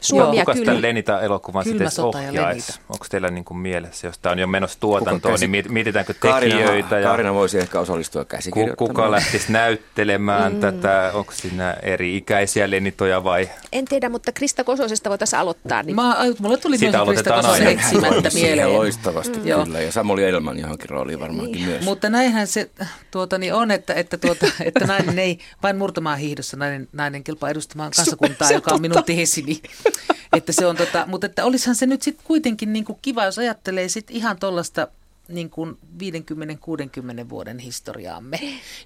Suomi 0.00 0.36
ja 0.36 0.42
Kuka 0.44 0.54
sitä 0.54 0.64
kylmä. 0.64 0.82
Lenita-elokuvan 0.82 1.64
Kylmä 1.64 1.90
sitten 1.90 2.04
ohjaisi? 2.04 2.38
Lenita. 2.72 2.72
Onko 2.88 3.06
teillä 3.10 3.30
niin 3.30 3.44
kuin 3.44 3.58
mielessä, 3.58 4.06
jos 4.06 4.18
tämä 4.18 4.32
on 4.32 4.38
jo 4.38 4.46
menossa 4.46 4.80
tuotantoon, 4.80 5.20
Kuka 5.20 5.30
käsi- 5.32 5.46
niin 5.48 5.64
miet- 5.64 5.68
mietitäänkö 5.72 6.14
Kaarina, 6.18 6.56
tekijöitä 6.56 6.98
ja 6.98 7.08
Kaarina 7.08 7.34
voisi 7.34 7.58
ehkä 7.58 7.80
osallistua 7.80 8.24
käsikirjoittamaan. 8.24 8.94
kuka 8.94 9.10
lähtisi 9.10 9.52
näyttelemään 9.52 10.52
mm. 10.52 10.60
tätä? 10.60 11.10
Onko 11.14 11.32
siinä 11.32 11.76
eri 11.82 12.16
ikäisiä 12.16 12.70
Lenitoja 12.70 13.24
vai? 13.24 13.50
En 13.72 13.84
tiedä, 13.84 14.08
mutta 14.08 14.32
Krista 14.32 14.64
Kososesta 14.64 15.10
voitaisiin 15.10 15.40
aloittaa. 15.40 15.82
Niin 15.82 15.96
Mä, 15.96 16.12
ai, 16.12 16.34
mulle 16.38 16.56
tuli 16.56 16.78
Sitä 16.78 17.04
myös 17.04 17.08
Krista 17.08 17.34
Kosonen 17.34 17.68
etsimättä 17.78 18.30
siihen 18.30 18.48
mieleen. 18.56 18.72
loistavasti 18.78 19.40
Joo. 19.48 19.64
kyllä. 19.64 19.80
Ja 19.80 19.92
Samuli 19.92 20.24
Elman 20.24 20.58
johonkin 20.58 20.90
rooliin 20.90 21.20
varmaankin 21.20 21.62
myös. 21.62 21.84
Mutta 21.84 22.10
näinhän 22.10 22.46
se 22.46 22.70
tuota, 23.10 23.38
niin 23.38 23.54
on, 23.54 23.70
että, 23.70 23.94
että, 23.94 24.16
tuota, 24.18 24.46
että 24.64 24.86
nainen 24.86 25.18
ei 25.18 25.38
vain 25.62 25.76
murtamaan 25.76 26.18
hiihdossa, 26.18 26.56
nainen, 26.56 26.88
nainen 26.92 27.24
kelpaa 27.24 27.50
edustamaan 27.50 27.90
kansakuntaa, 27.96 28.50
joka 28.52 28.74
on 28.74 28.80
minun 28.80 29.04
että 30.32 30.52
se 30.52 30.66
on, 30.66 30.76
tota, 30.76 31.04
mutta 31.06 31.26
että 31.26 31.44
olisihan 31.44 31.76
se 31.76 31.86
nyt 31.86 32.02
sitten 32.02 32.26
kuitenkin 32.26 32.72
niin 32.72 32.84
kuin 32.84 32.98
kiva, 33.02 33.24
jos 33.24 33.38
ajattelee 33.38 33.88
sit 33.88 34.10
ihan 34.10 34.38
tuollaista 34.38 34.88
niin 35.28 35.50
kuin 35.50 35.78
50-60 37.26 37.28
vuoden 37.28 37.58
historiaamme, 37.58 38.38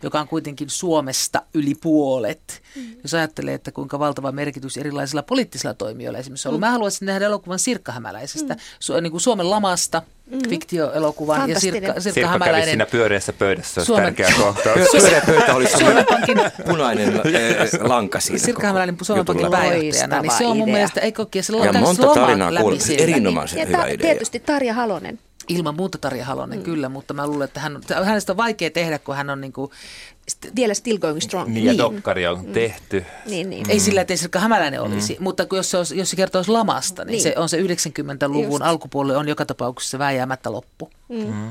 joka 0.03 0.21
on 0.21 0.29
kuitenkin 0.29 0.71
Suomesta 0.71 1.43
yli 1.55 1.75
puolet. 1.75 2.63
Mm. 2.77 2.83
Jos 3.03 3.15
ajattelee, 3.15 3.55
että 3.55 3.73
kuinka 3.73 3.99
valtava 3.99 4.33
merkitys 4.33 4.77
erilaisilla 4.77 5.23
poliittisilla 5.23 5.75
toimijoilla 5.75 6.19
esimerkiksi 6.19 6.49
on 6.49 6.51
ollut. 6.51 6.61
Mä 6.61 6.71
haluaisin 6.71 7.07
nähdä 7.07 7.27
elokuvan 7.27 7.59
Sirkka 7.59 7.93
Hämäläisestä, 7.93 8.57
su, 8.81 9.01
niin 9.01 9.11
kuin 9.11 9.21
Suomen 9.21 9.51
lamasta, 9.51 10.03
fiktioelokuvan 10.49 11.51
ja. 11.51 11.61
Sirkka, 11.61 11.81
Sirkka 11.81 12.01
Sirkka 12.01 12.21
kävi 12.21 12.33
Hämäläinen. 12.33 12.69
siinä 12.69 12.87
pyöreässä 12.87 13.33
pöydässä, 13.33 13.81
se 13.81 13.85
Suomen- 13.85 14.05
tärkeä 14.05 14.33
kohtaus. 14.39 14.79
Pyö- 14.79 15.01
Pyöreä 15.01 15.23
pöytä 15.27 15.55
oli 15.55 15.67
Suomen 15.67 16.07
Pankin 16.07 16.39
punainen 16.67 17.09
äh, 17.09 17.23
lanka 17.89 18.21
siinä. 18.21 18.39
Sirkka 18.39 18.67
Hämäläinen 18.67 18.97
Suomen 19.03 19.25
Pankin 19.25 19.51
pääjohtajana, 19.51 20.21
niin 20.23 20.33
se 20.39 20.47
on 20.47 20.57
mun 20.57 20.59
Loistava 20.59 20.73
mielestä, 20.73 21.01
eikö 21.01 21.23
oikein 21.23 21.45
se 21.45 21.53
Ja 21.57 21.73
monta 21.73 22.07
tarinaa 22.15 22.55
läpi 22.55 22.81
siellä. 22.81 23.03
Erinomaisen 23.03 23.59
ja 23.59 23.67
hyvä 23.67 23.87
idea. 23.87 23.97
tietysti 23.99 24.41
Tarja 24.41 24.75
Halonen. 24.75 25.19
Ilman 25.49 25.75
muuta 25.75 25.99
Tarja 25.99 26.25
Halonen, 26.25 26.59
mm. 26.59 26.65
kyllä, 26.65 26.89
mutta 26.89 27.15
mä 27.15 27.27
luulen, 27.27 27.45
että 27.45 27.61
hän, 27.61 27.81
hänestä 28.05 28.33
on 28.33 28.37
vaikea 28.37 28.71
tehdä, 28.71 28.99
kun 28.99 29.17
hän 29.17 29.31
on 29.31 29.41
niin 29.41 29.53
kuin, 29.53 29.71
vielä 30.57 30.75
still 30.75 30.99
going 30.99 31.21
strong. 31.21 31.49
Niin, 31.49 31.67
ja 31.67 31.79
dokkari 31.79 32.27
on 32.27 32.47
mm. 32.47 32.53
tehty. 32.53 33.05
Niin, 33.27 33.51
niin. 33.51 33.71
Ei 33.71 33.81
sillä, 33.81 34.01
että 34.01 34.13
ei 34.13 34.17
Sirkka 34.17 34.39
Hämäläinen 34.39 34.81
olisi, 34.81 35.17
mm. 35.19 35.23
mutta 35.23 35.47
kun 35.47 35.59
jos 35.59 35.71
se, 35.71 35.77
olisi, 35.77 35.99
jos 35.99 36.11
se 36.11 36.17
kertoisi 36.17 36.51
lamasta, 36.51 37.05
niin, 37.05 37.13
niin. 37.13 37.23
se 37.23 37.35
on 37.37 37.49
se 37.49 37.59
90-luvun 37.59 38.53
Just. 38.53 38.63
alkupuolelle 38.63 39.17
on 39.17 39.29
joka 39.29 39.47
tapauksessa 39.47 39.99
vääjäämättä 39.99 40.53
loppu. 40.53 40.91
Mm. 41.09 41.17
Mm. 41.17 41.51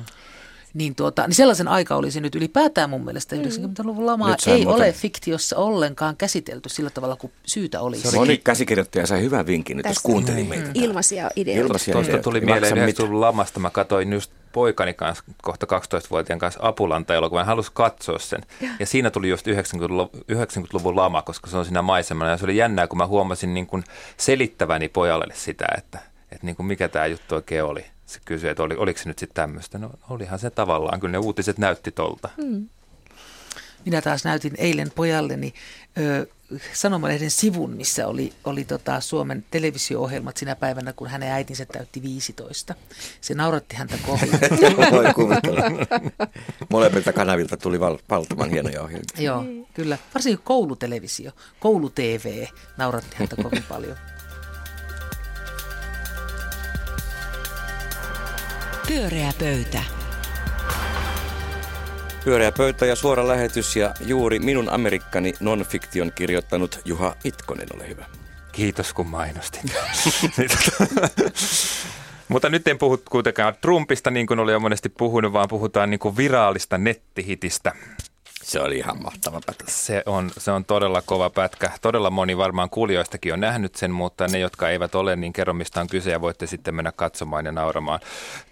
Niin, 0.74 0.96
tuota, 0.96 1.28
niin 1.28 1.36
sellaisen 1.36 1.68
aika 1.68 1.96
olisi 1.96 2.22
nyt 2.22 2.36
ylipäätään 2.36 2.90
mun 2.90 3.06
mielestä. 3.06 3.36
Mm. 3.36 3.42
90-luvun 3.42 4.06
lamaa 4.06 4.36
ei 4.48 4.66
muuten... 4.66 4.86
ole 4.86 4.92
fiktiossa 4.92 5.58
ollenkaan 5.58 6.18
käsitelty 6.18 6.70
sillä 6.70 6.90
tavalla 6.90 7.16
kuin 7.16 7.34
syytä 7.46 7.82
olisi. 7.82 8.16
Moni 8.16 8.38
käsikirjoittaja 8.38 9.08
sai 9.08 9.22
hyvän 9.22 9.48
vinkin 9.48 9.78
nyt, 9.78 9.86
jos 9.86 10.00
kuunteli 10.00 10.44
meitä. 10.44 10.66
Mm. 10.66 10.72
Ilmaisia 10.74 11.30
ideoita. 11.36 11.62
Ilmaisia 11.62 11.94
Tuosta 11.94 12.18
tuli 12.18 12.42
mieleen 12.42 12.74
90-luvun 12.74 13.22
lamasta. 13.22 13.60
Mä 13.60 13.70
katsoin 13.70 14.14
just 14.14 14.32
poikani 14.52 14.94
kanssa, 14.94 15.24
kohta 15.42 15.66
12-vuotiaan 15.66 16.40
kanssa 16.40 16.60
Apulanta-elokuvan. 16.64 17.42
Hän 17.42 17.48
halusi 17.48 17.72
katsoa 17.74 18.20
sen. 18.20 18.42
Ja, 18.62 18.70
ja 18.80 18.86
siinä 18.86 19.12
tuli 19.12 19.30
just 19.30 19.48
90-luvun, 19.48 20.10
90-luvun 20.32 20.96
lama, 20.96 21.22
koska 21.22 21.50
se 21.50 21.58
on 21.58 21.66
siinä 21.66 21.82
maisemalla. 21.82 22.32
Ja 22.32 22.38
se 22.38 22.46
oli 22.46 22.58
jännää, 22.58 22.88
kun 22.88 22.98
mä 22.98 23.08
huomasin 23.08 23.54
niin 23.54 23.68
kuin 23.68 23.84
selittäväni 24.18 24.90
pojalle 24.90 25.26
sitä, 25.34 25.66
että, 25.78 26.00
että 26.32 26.46
niin 26.46 26.56
kuin 26.56 26.66
mikä 26.66 26.88
tämä 26.88 27.06
juttu 27.06 27.36
oikein 27.36 27.64
oli 27.64 27.86
se 28.12 28.20
kysyi, 28.26 28.50
että 28.50 28.64
oli, 28.64 28.76
oliko 28.76 29.00
se 29.00 29.10
nyt 29.10 29.20
sitten 29.20 29.36
tämmöistä. 29.36 29.78
No 29.78 29.92
olihan 30.10 30.40
se 30.40 30.50
tavallaan, 30.50 31.00
kyllä 31.00 31.12
ne 31.12 31.18
uutiset 31.18 31.58
näytti 31.58 31.92
tolta. 31.92 32.30
Mm. 32.38 32.70
Minä 33.86 34.02
taas 34.02 34.24
näytin 34.24 34.54
eilen 34.58 34.92
pojalleni 34.96 35.54
ö, 35.98 36.28
sanomalehden 36.74 37.32
sivun, 37.32 37.72
missä 37.72 38.08
oli, 38.08 38.34
oli 38.44 38.66
tota 38.66 39.00
Suomen 39.00 39.46
televisio-ohjelmat 39.52 40.38
sinä 40.38 40.56
päivänä, 40.56 40.94
kun 40.94 41.08
hänen 41.08 41.32
äitinsä 41.32 41.66
täytti 41.66 42.02
15. 42.02 42.76
Se 43.22 43.34
nauratti 43.34 43.76
häntä 43.76 43.98
kovin. 44.06 44.32
Voi 44.92 45.14
kuvitella. 45.14 45.64
Molemmilta 46.70 47.14
kanavilta 47.14 47.58
tuli 47.58 47.80
val- 47.80 47.98
valtavan 48.10 48.50
hienoja 48.50 48.82
ohjelmia. 48.82 49.08
Joo, 49.18 49.44
kyllä. 49.74 49.98
Varsinkin 50.14 50.44
koulutelevisio, 50.44 51.32
koulu-TV 51.60 52.46
nauratti 52.78 53.16
häntä 53.16 53.36
kovin 53.36 53.64
paljon. 53.70 53.98
Pyöreä 58.92 59.32
pöytä. 59.40 59.84
Pyöreä 62.24 62.52
pöytä 62.52 62.86
ja 62.86 62.96
suora 62.96 63.28
lähetys 63.28 63.76
ja 63.76 63.94
juuri 64.06 64.40
minun 64.40 64.70
Amerikkani 64.70 65.34
non-fiktion 65.40 66.12
kirjoittanut 66.16 66.80
Juha 66.86 67.16
Itkonen, 67.24 67.68
ole 67.76 67.88
hyvä. 67.88 68.06
Kiitos 68.52 68.94
kun 68.94 69.08
mainostin. 69.08 69.62
Mutta 72.28 72.50
nyt 72.50 72.68
en 72.68 72.78
puhu 72.78 73.04
kuitenkaan 73.10 73.54
Trumpista 73.62 74.12
niin 74.12 74.28
kuin 74.28 74.40
oli 74.40 74.52
jo 74.52 74.60
monesti 74.60 74.90
puhunut, 74.90 75.34
vaan 75.34 75.48
puhutaan 75.50 75.90
niin 75.90 76.00
kuin 76.00 76.18
viraalista 76.18 76.78
nettihitistä. 76.78 77.72
Se 78.42 78.60
oli 78.60 78.78
ihan 78.78 79.04
mahtava 79.04 79.42
pätkä. 79.46 79.64
Se 79.68 80.04
on, 80.06 80.32
se 80.38 80.52
on 80.52 80.66
todella 80.66 81.02
kova 81.02 81.30
pätkä. 81.30 81.72
Todella 81.82 82.10
moni 82.10 82.38
varmaan 82.38 82.70
kuulijoistakin 82.70 83.34
on 83.34 83.40
nähnyt 83.40 83.76
sen, 83.76 83.92
mutta 83.92 84.28
ne, 84.28 84.40
jotka 84.40 84.70
eivät 84.70 84.96
ole, 84.96 85.16
niin 85.16 85.34
kerro 85.34 85.54
mistä 85.54 85.82
on 85.82 85.88
kyse 85.88 86.12
ja 86.12 86.22
voitte 86.22 86.48
sitten 86.48 86.76
mennä 86.76 86.92
katsomaan 86.92 87.46
ja 87.46 87.52
nauramaan. 87.52 88.00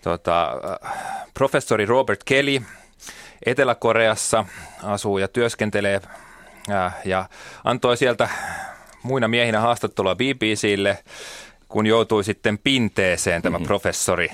Tota, 0.01 0.51
äh, 0.85 0.93
professori 1.33 1.85
Robert 1.85 2.23
Kelly 2.23 2.61
Etelä-Koreassa 3.45 4.45
asuu 4.83 5.17
ja 5.17 5.27
työskentelee 5.27 6.01
äh, 6.71 6.95
ja 7.05 7.25
antoi 7.63 7.97
sieltä 7.97 8.29
muina 9.03 9.27
miehinä 9.27 9.59
haastattelua 9.59 10.15
BBClle 10.15 11.03
kun 11.69 11.85
joutui 11.85 12.23
sitten 12.23 12.57
pinteeseen 12.57 13.41
tämä 13.41 13.57
mm-hmm. 13.57 13.67
professori, 13.67 14.31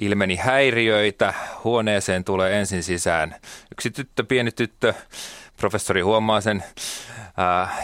ilmeni 0.00 0.36
häiriöitä. 0.36 1.34
Huoneeseen 1.64 2.24
tulee 2.24 2.58
ensin 2.58 2.82
sisään 2.82 3.34
yksi 3.72 3.90
tyttö, 3.90 4.24
pieni 4.24 4.50
tyttö. 4.52 4.94
Professori 5.56 6.00
huomaa 6.00 6.40
sen, 6.40 6.64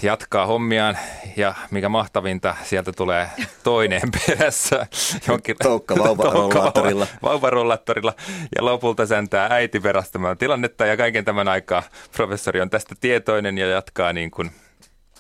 jatkaa 0.03 0.47
hommiaan 0.47 0.99
ja 1.37 1.55
mikä 1.71 1.89
mahtavinta, 1.89 2.57
sieltä 2.63 2.93
tulee 2.93 3.29
toinen 3.63 4.03
perässä. 4.27 4.87
Jonkin, 5.29 5.57
Toukka 5.63 5.97
vauvarollaattorilla. 5.97 7.07
vauvarollaattorilla 7.23 8.15
ja 8.57 8.65
lopulta 8.65 9.07
säntää 9.07 9.47
äiti 9.51 9.83
verastamaan 9.83 10.39
tilannetta 10.39 10.87
ja 10.87 10.97
kaiken 10.97 11.25
tämän 11.25 11.49
aikaa 11.49 11.83
professori 12.17 12.61
on 12.61 12.71
tästä 12.71 12.95
tietoinen 13.01 13.59
ja 13.59 13.67
jatkaa 13.67 14.13
niin 14.13 14.31
kuin– 14.31 14.51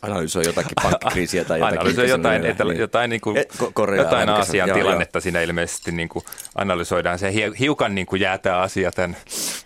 Analysoi 0.04 0.46
jotakin 0.46 0.72
pankkikriisiä 0.82 1.44
tai 1.44 1.58
jotakin. 1.58 1.78
Analysoi 1.78 2.08
jotain, 2.08 2.44
etelä, 2.44 2.72
jotain, 2.72 3.10
niin 3.10 3.20
kuin, 3.20 3.36
jotain 3.96 4.28
Aasian 4.28 4.68
joo, 4.68 4.78
tilannetta. 4.78 5.16
Joo. 5.16 5.22
Siinä 5.22 5.40
ilmeisesti 5.40 5.92
niin 5.92 6.08
kuin 6.08 6.24
analysoidaan. 6.54 7.18
Se 7.18 7.32
hiukan 7.58 7.94
niin 7.94 8.06
kuin 8.06 8.20
jää 8.20 8.38
tämä 8.38 8.58
asia 8.58 8.92
tämän 8.92 9.16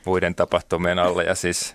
muiden 0.05 0.35
tapahtumien 0.35 0.98
alle. 0.98 1.24
Ja 1.24 1.35
siis 1.35 1.74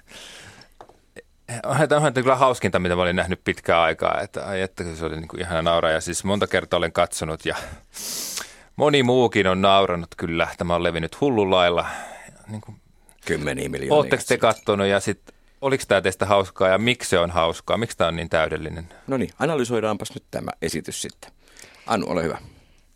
Tämä 1.89 2.08
on 2.08 2.13
kyllä 2.13 2.36
hauskinta, 2.36 2.80
mitä 2.80 2.95
mä 2.95 3.02
olin 3.02 3.15
nähnyt 3.15 3.41
pitkään 3.43 3.82
aikaa, 3.82 4.21
että, 4.21 4.45
ai, 4.45 4.62
että 4.62 4.84
se 4.95 5.06
oli 5.06 5.15
niin 5.15 5.28
kuin 5.28 5.41
ihana 5.41 5.62
nauraa. 5.62 5.91
Ja 5.91 6.02
siis 6.02 6.23
monta 6.23 6.47
kertaa 6.47 6.78
olen 6.78 6.91
katsonut 6.91 7.45
ja 7.45 7.56
moni 8.76 9.04
muukin 9.04 9.47
on 9.47 9.62
nauranut 9.62 10.10
kyllä. 10.17 10.47
Tämä 10.58 10.76
on 10.76 10.84
levinnyt 10.84 11.21
hullulailla. 11.21 11.86
Niin 12.47 12.62
kuin, 12.62 12.78
Kymmeniä 13.26 13.69
miljoonia. 13.69 13.95
Oletteko 13.95 14.23
te 14.28 14.38
katsonut 14.38 14.88
ja 14.88 14.99
sitten 14.99 15.36
oliko 15.63 15.84
tämä 15.88 16.02
teistä 16.02 16.26
hauskaa 16.26 16.69
ja 16.69 16.78
miksi 16.78 17.10
se 17.10 17.19
on 17.19 17.32
hauskaa? 17.32 17.78
Miksi 17.78 17.97
tämä 17.97 18.08
on 18.08 18.15
niin 18.15 18.30
täydellinen? 18.30 18.89
No 19.08 19.17
niin, 19.17 19.30
analysoidaanpas 19.39 20.13
nyt 20.13 20.23
tämä 20.32 20.52
esitys 20.62 21.02
sitten. 21.02 21.32
Anu, 21.88 22.06
ole 22.10 22.23
hyvä. 22.23 22.38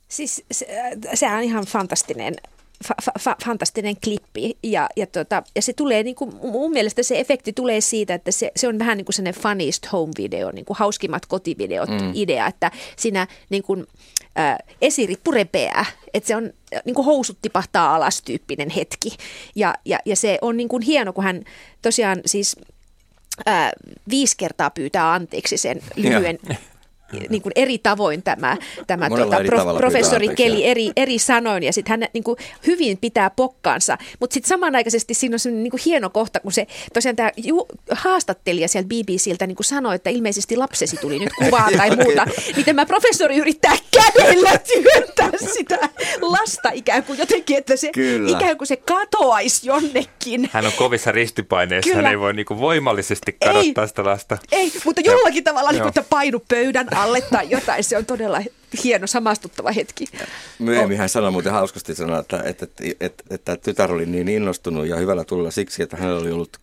Siis 0.07 0.45
se, 0.51 0.67
sehän 1.13 1.37
on 1.37 1.43
ihan 1.43 1.65
fantastinen 1.65 2.35
fa- 2.85 3.19
fa- 3.19 3.45
fantastinen 3.45 3.95
klippi. 4.03 4.57
Ja, 4.63 4.89
ja, 4.95 5.07
tota, 5.07 5.43
ja 5.55 5.61
se 5.61 5.73
tulee, 5.73 6.03
niin 6.03 6.15
kuin, 6.15 6.35
mun 6.35 6.71
mielestä 6.71 7.03
se 7.03 7.19
efekti 7.19 7.53
tulee 7.53 7.81
siitä, 7.81 8.13
että 8.13 8.31
se, 8.31 8.51
se 8.55 8.67
on 8.67 8.79
vähän 8.79 8.97
niin 8.97 9.05
kuin 9.05 9.13
sellainen 9.13 9.41
funniest 9.41 9.91
home 9.91 10.13
video, 10.17 10.51
niin 10.51 10.65
kuin 10.65 10.77
hauskimmat 10.77 11.25
kotivideot 11.25 11.89
mm. 11.89 12.11
idea, 12.13 12.47
että 12.47 12.71
siinä 12.95 13.27
niin 13.49 13.63
kuin, 13.63 13.87
äh, 14.39 14.57
esiri 14.81 15.15
purepeää, 15.23 15.85
että 16.13 16.27
se 16.27 16.35
on 16.35 16.53
niin 16.85 16.95
kuin 16.95 17.05
housut 17.05 17.37
tipahtaa 17.41 17.95
alas 17.95 18.21
tyyppinen 18.21 18.69
hetki. 18.69 19.17
Ja, 19.55 19.75
ja, 19.85 19.99
ja 20.05 20.15
se 20.15 20.37
on 20.41 20.57
niin 20.57 20.69
kuin 20.69 20.83
hieno, 20.83 21.13
kun 21.13 21.23
hän 21.23 21.43
tosiaan 21.81 22.21
siis 22.25 22.55
äh, 23.47 23.71
viisi 24.09 24.37
kertaa 24.37 24.69
pyytää 24.69 25.13
anteeksi 25.13 25.57
sen 25.57 25.81
lyhyen 25.95 26.39
niin 27.29 27.41
kuin 27.41 27.51
eri 27.55 27.77
tavoin 27.77 28.23
tämä, 28.23 28.57
tämä 28.87 29.09
tuota, 29.09 29.37
pro, 29.45 29.75
professori 29.77 30.27
Keli 30.35 30.65
eri, 30.65 30.91
eri 30.95 31.19
sanoin 31.19 31.63
ja 31.63 31.73
sitten 31.73 31.91
hän 31.91 32.09
niin 32.13 32.23
kuin 32.23 32.37
hyvin 32.67 32.97
pitää 32.97 33.29
pokkaansa, 33.29 33.97
mutta 34.19 34.33
sitten 34.33 34.49
samanaikaisesti 34.49 35.13
siinä 35.13 35.35
on 35.35 35.39
sellainen 35.39 35.63
niin 35.63 35.71
kuin 35.71 35.81
hieno 35.85 36.09
kohta, 36.09 36.39
kun 36.39 36.51
se 36.51 36.67
tosiaan 36.93 37.15
tämä 37.15 37.31
ju, 37.37 37.65
haastattelija 37.91 38.67
sieltä 38.67 38.87
BBCltä 38.87 39.47
niin 39.47 39.55
kuin 39.55 39.65
sanoi, 39.65 39.95
että 39.95 40.09
ilmeisesti 40.09 40.57
lapsesi 40.57 40.97
tuli 40.97 41.19
nyt 41.19 41.29
kuvaa 41.37 41.69
tai 41.77 41.95
muuta, 42.03 42.25
niin 42.55 42.65
tämä 42.65 42.85
professori 42.85 43.37
yrittää 43.37 43.77
kädellä 43.91 44.51
työntää 44.57 45.31
sitä 45.57 45.79
lasta 46.21 46.69
ikään 46.73 47.03
kuin 47.03 47.19
jotenkin, 47.19 47.57
että 47.57 47.75
se 47.75 47.91
Kyllä. 47.91 48.37
ikään 48.37 48.57
kuin 48.57 48.67
se 48.67 48.75
katoaisi 48.75 49.67
jonnekin. 49.67 50.49
Hän 50.53 50.65
on 50.65 50.71
kovissa 50.77 51.11
ristipaineissa, 51.11 51.89
Kyllä. 51.89 52.03
hän 52.03 52.11
ei 52.11 52.19
voi 52.19 52.33
niin 52.33 52.45
kuin 52.45 52.59
voimallisesti 52.59 53.37
kadottaa 53.45 53.83
ei, 53.83 53.87
sitä 53.87 54.03
lasta. 54.03 54.37
Ei, 54.51 54.71
mutta 54.85 55.01
jollakin 55.01 55.37
ja, 55.37 55.43
tavalla 55.43 55.71
niin 55.71 55.81
kuin, 55.81 55.89
että 55.89 56.03
painu 56.09 56.39
pöydän 56.49 56.87
alle 56.97 57.21
tai 57.21 57.49
jotain. 57.49 57.83
Se 57.83 57.97
on 57.97 58.05
todella 58.05 58.41
hieno, 58.83 59.07
samastuttava 59.07 59.71
hetki. 59.71 60.05
Myöhemmin 60.59 60.97
hän 60.97 61.09
sanoi 61.09 61.31
muuten 61.31 61.51
hauskasti 61.51 61.95
sanoa, 61.95 62.19
että, 62.19 62.41
että, 62.45 62.65
että, 62.65 62.83
että, 62.99 63.23
että 63.29 63.57
tytär 63.57 63.91
oli 63.91 64.05
niin 64.05 64.27
innostunut 64.27 64.87
ja 64.87 64.95
hyvällä 64.95 65.23
tulla 65.23 65.51
siksi, 65.51 65.83
että 65.83 65.97
hän 65.97 66.13
oli 66.13 66.31
ollut 66.31 66.57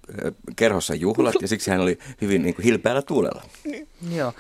kerhossa 0.57 0.95
juhlat 0.95 1.35
ja 1.43 1.49
siksi 1.49 1.71
hän 1.71 1.81
oli 1.81 1.99
hyvin 2.21 2.43
niin 2.43 2.55
kuin 2.55 2.65
hilpeällä 2.65 3.03
tuulella. 3.03 3.43
Joo. 4.15 4.33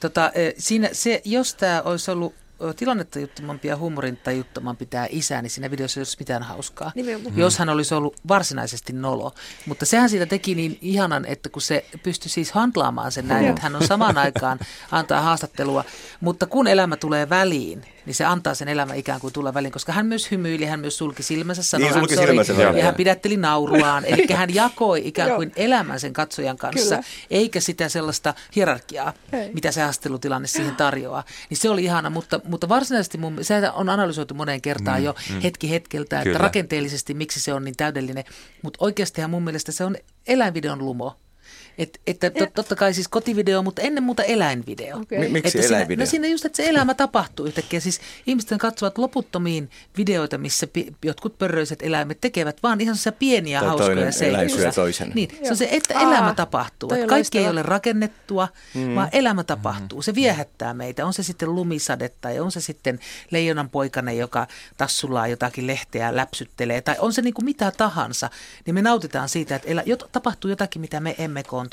Tota, 0.00 0.32
siinä 0.58 0.88
se, 0.92 1.22
jos 1.24 1.54
tämä 1.54 1.82
olisi 1.82 2.10
ollut 2.10 2.34
tilannetta 2.76 3.18
juttomampi 3.18 3.68
ja 3.68 3.76
huumorintajuttomampi 3.76 4.86
tämä 4.86 5.06
isä, 5.10 5.42
niin 5.42 5.50
siinä 5.50 5.70
videossa 5.70 6.00
ei 6.00 6.02
olisi 6.02 6.16
mitään 6.18 6.42
hauskaa. 6.42 6.92
Nimenomaan. 6.94 7.38
Jos 7.38 7.58
hän 7.58 7.68
olisi 7.68 7.94
ollut 7.94 8.16
varsinaisesti 8.28 8.92
nolo. 8.92 9.34
Mutta 9.66 9.86
sehän 9.86 10.10
siitä 10.10 10.26
teki 10.26 10.54
niin 10.54 10.78
ihanan, 10.80 11.24
että 11.26 11.48
kun 11.48 11.62
se 11.62 11.86
pystyi 12.02 12.30
siis 12.30 12.52
handlaamaan 12.52 13.12
sen 13.12 13.28
näin, 13.28 13.46
että 13.46 13.62
hän 13.62 13.76
on 13.76 13.86
samaan 13.86 14.18
aikaan 14.18 14.58
antaa 14.90 15.20
haastattelua, 15.20 15.84
mutta 16.20 16.46
kun 16.46 16.66
elämä 16.66 16.96
tulee 16.96 17.28
väliin, 17.28 17.84
niin 18.06 18.14
se 18.14 18.24
antaa 18.24 18.54
sen 18.54 18.68
elämän 18.68 18.96
ikään 18.96 19.20
kuin 19.20 19.32
tulla 19.32 19.54
väliin, 19.54 19.72
koska 19.72 19.92
hän 19.92 20.06
myös 20.06 20.30
hymyili, 20.30 20.64
hän 20.64 20.80
myös 20.80 20.98
sulki 20.98 21.22
silmänsä, 21.22 21.62
sanoi 21.62 21.88
niin, 21.88 21.98
sulki 21.98 22.16
silmänsä, 22.16 22.52
ja, 22.52 22.72
ja 22.72 22.84
hän 22.84 22.94
pidätteli 22.94 23.36
nauruaan. 23.36 24.04
Eli 24.14 24.26
hän 24.32 24.54
jakoi 24.54 25.02
ikään 25.04 25.30
kuin 25.36 25.52
elämän 25.56 26.00
sen 26.00 26.12
katsojan 26.12 26.56
kanssa, 26.56 26.94
Kyllä. 26.94 27.08
eikä 27.30 27.60
sitä 27.60 27.88
sellaista 27.88 28.34
hierarkiaa, 28.56 29.12
Hei. 29.32 29.50
mitä 29.54 29.72
se 29.72 29.82
haastelutilanne 29.82 30.48
siihen 30.48 30.76
tarjoaa. 30.76 31.24
Niin 31.50 31.58
se 31.58 31.70
oli 31.70 31.84
ihana, 31.84 32.10
mutta, 32.10 32.40
mutta 32.44 32.68
varsinaisesti 32.68 33.18
mun, 33.18 33.38
se 33.42 33.70
on 33.74 33.88
analysoitu 33.88 34.34
moneen 34.34 34.60
kertaan 34.60 34.98
mm, 34.98 35.04
jo 35.04 35.14
mm. 35.30 35.40
hetki 35.40 35.70
hetkeltä, 35.70 36.16
että 36.16 36.24
Kyllä. 36.24 36.38
rakenteellisesti 36.38 37.14
miksi 37.14 37.40
se 37.40 37.54
on 37.54 37.64
niin 37.64 37.76
täydellinen, 37.76 38.24
mutta 38.62 38.78
oikeastihan 38.80 39.30
mun 39.30 39.44
mielestä 39.44 39.72
se 39.72 39.84
on 39.84 39.96
eläinvideon 40.26 40.78
lumo 40.78 41.16
Et, 41.78 42.00
että 42.06 42.30
tot, 42.30 42.54
totta 42.54 42.76
kai 42.76 42.94
siis 42.94 43.08
kotivideo, 43.08 43.62
mutta 43.62 43.82
ennen 43.82 44.04
muuta 44.04 44.22
eläinvideo. 44.22 44.98
Mi- 44.98 45.28
miksi 45.28 45.58
Että 45.58 45.68
eläinvideo? 45.68 46.06
Siinä, 46.06 46.20
no 46.20 46.24
siinä 46.24 46.26
just, 46.28 46.44
että 46.44 46.56
se 46.56 46.68
elämä 46.68 46.94
tapahtuu 46.94 47.46
yhtäkkiä. 47.46 47.80
Siis 47.80 48.00
ihmiset 48.26 48.58
katsovat 48.58 48.98
loputtomiin 48.98 49.70
videoita, 49.96 50.38
missä 50.38 50.66
pi, 50.66 50.86
jotkut 51.04 51.38
pörröiset 51.38 51.82
eläimet 51.82 52.20
tekevät 52.20 52.62
vaan 52.62 52.80
ihan 52.80 52.96
sellaisia 52.96 53.18
pieniä 53.18 53.60
Tai 53.60 53.68
hauskoja 53.68 54.12
seikkoja. 54.12 54.72
toisen. 54.72 55.12
Niin, 55.14 55.28
se 55.42 55.50
on 55.50 55.56
se, 55.56 55.68
että 55.70 55.98
Aa, 55.98 56.02
elämä 56.02 56.34
tapahtuu. 56.34 56.90
Että 56.94 57.06
kaikki 57.06 57.38
ei 57.38 57.48
ole 57.48 57.62
rakennettua, 57.62 58.48
mm. 58.74 58.94
vaan 58.94 59.08
elämä 59.12 59.44
tapahtuu. 59.44 60.02
Se 60.02 60.14
viehättää 60.14 60.74
meitä. 60.74 61.06
On 61.06 61.12
se 61.12 61.22
sitten 61.22 61.54
lumisade 61.54 62.08
tai 62.08 62.40
on 62.40 62.52
se 62.52 62.60
sitten 62.60 62.98
leijonanpoikainen, 63.30 64.18
joka 64.18 64.46
tassullaan 64.76 65.30
jotakin 65.30 65.66
lehteä 65.66 66.16
läpsyttelee. 66.16 66.80
Tai 66.80 66.96
on 66.98 67.12
se 67.12 67.22
niin 67.22 67.34
kuin 67.34 67.44
mitä 67.44 67.72
tahansa. 67.76 68.30
Niin 68.66 68.74
me 68.74 68.82
nautitaan 68.82 69.28
siitä, 69.28 69.56
että 69.56 69.68
elä, 69.68 69.82
jot, 69.86 70.08
tapahtuu 70.12 70.50
jotakin, 70.50 70.80
mitä 70.80 71.00
me 71.00 71.14
emme 71.18 71.42
kontrolloi. 71.42 71.63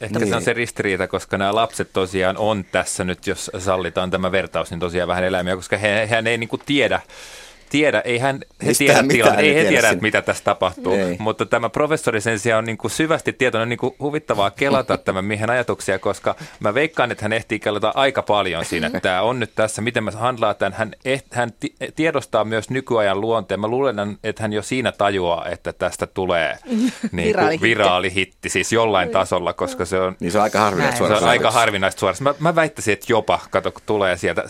Ehkä 0.00 0.18
Niin. 0.18 0.28
se 0.28 0.36
on 0.36 0.42
se 0.42 0.52
ristiriita, 0.52 1.08
koska 1.08 1.38
nämä 1.38 1.54
lapset 1.54 1.92
tosiaan 1.92 2.36
on 2.36 2.64
tässä 2.72 3.04
nyt, 3.04 3.26
jos 3.26 3.50
sallitaan 3.58 4.10
tämä 4.10 4.32
vertaus, 4.32 4.70
niin 4.70 4.80
tosiaan 4.80 5.08
vähän 5.08 5.24
eläimiä, 5.24 5.56
koska 5.56 5.76
he, 5.76 6.06
hän 6.06 6.26
ei 6.26 6.38
niinku 6.38 6.58
tiedä, 6.58 7.00
tiedä, 7.70 8.00
ei 8.00 8.18
hän 8.18 8.40
he 8.62 8.68
Mistään 8.68 9.08
tiedä, 9.08 9.24
tilanne, 9.24 9.42
ei 9.42 9.54
he 9.54 9.60
tiedä 9.60 9.68
tiedä, 9.68 9.90
että 9.90 10.02
mitä 10.02 10.22
tässä 10.22 10.44
tapahtuu, 10.44 10.92
Ei. 10.94 11.16
mutta 11.18 11.46
tämä 11.46 11.68
professori 11.68 12.20
sen 12.20 12.38
sijaan 12.38 12.58
on 12.58 12.64
niinku 12.64 12.88
syvästi 12.88 13.32
tietoinen, 13.32 13.62
on 13.62 13.68
niinku 13.68 13.96
huvittavaa 14.00 14.50
kelata 14.50 14.98
tämän 15.04 15.24
miehen 15.24 15.50
ajatuksia, 15.50 15.98
koska 15.98 16.34
mä 16.60 16.74
veikkaan, 16.74 17.12
että 17.12 17.24
hän 17.24 17.32
ehtii 17.32 17.58
kelata 17.58 17.92
aika 17.94 18.22
paljon 18.22 18.64
siinä, 18.64 18.86
että 18.96 19.00
tämä 19.00 19.22
on 19.22 19.40
nyt 19.40 19.52
tässä, 19.54 19.82
miten 19.82 20.04
mä 20.04 20.10
handlaa 20.10 20.54
tämän, 20.54 20.72
hän, 20.72 20.92
eh, 21.04 21.22
hän 21.30 21.50
ti- 21.60 21.74
tiedostaa 21.96 22.44
myös 22.44 22.70
nykyajan 22.70 23.20
luonteen, 23.20 23.60
mä 23.60 23.68
luulen, 23.68 23.96
että 24.24 24.42
hän 24.42 24.52
jo 24.52 24.62
siinä 24.62 24.92
tajuaa, 24.92 25.46
että 25.48 25.72
tästä 25.72 26.06
tulee 26.06 26.58
niin 27.12 27.26
Viraalihitti. 27.28 27.68
viraalihitti, 27.68 28.48
siis 28.48 28.72
jollain 28.72 29.10
tasolla, 29.10 29.52
koska 29.52 29.84
se 29.84 30.00
on 30.00 30.16
Niin 30.20 30.32
se 30.32 30.38
on 30.38 30.44
aika 30.44 30.58
harvinaista 30.60 30.90
Näin. 30.90 30.98
se 30.98 31.02
on 31.02 31.08
suorassa 31.08 31.30
aika 31.30 31.50
harvinaista 31.50 32.00
suorassa. 32.00 32.24
Mä, 32.24 32.34
mä 32.38 32.54
väittäisin, 32.54 32.92
että 32.92 33.06
jopa, 33.08 33.40
kato 33.50 33.72
kun 33.72 33.82
tulee 33.86 34.16
sieltä, 34.16 34.44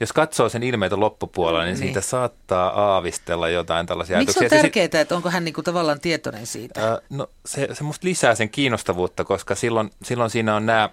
jos 0.00 0.12
katsoo 0.12 0.48
sen 0.48 0.62
ilmeitä 0.62 1.00
loppupuolella, 1.00 1.64
niin, 1.64 1.70
Niin. 1.74 1.78
siitä 1.78 2.00
saattaa 2.00 2.68
aavistella 2.68 3.48
jotain 3.48 3.86
tällaisia 3.86 4.18
Miksi 4.18 4.38
on 4.38 4.42
ajatuksia. 4.42 4.58
Sit- 4.58 4.72
tärkeää, 4.72 5.02
että 5.02 5.16
onko 5.16 5.30
hän 5.30 5.44
niin 5.44 5.54
kuin 5.54 5.64
tavallaan 5.64 6.00
tietoinen 6.00 6.46
siitä? 6.46 6.92
Äh, 6.92 6.98
no 7.10 7.26
se, 7.46 7.68
se 7.72 7.84
musta 7.84 8.06
lisää 8.08 8.34
sen 8.34 8.50
kiinnostavuutta, 8.50 9.24
koska 9.24 9.54
silloin, 9.54 9.90
silloin 10.02 10.30
siinä 10.30 10.56
on 10.56 10.66
nämä 10.66 10.90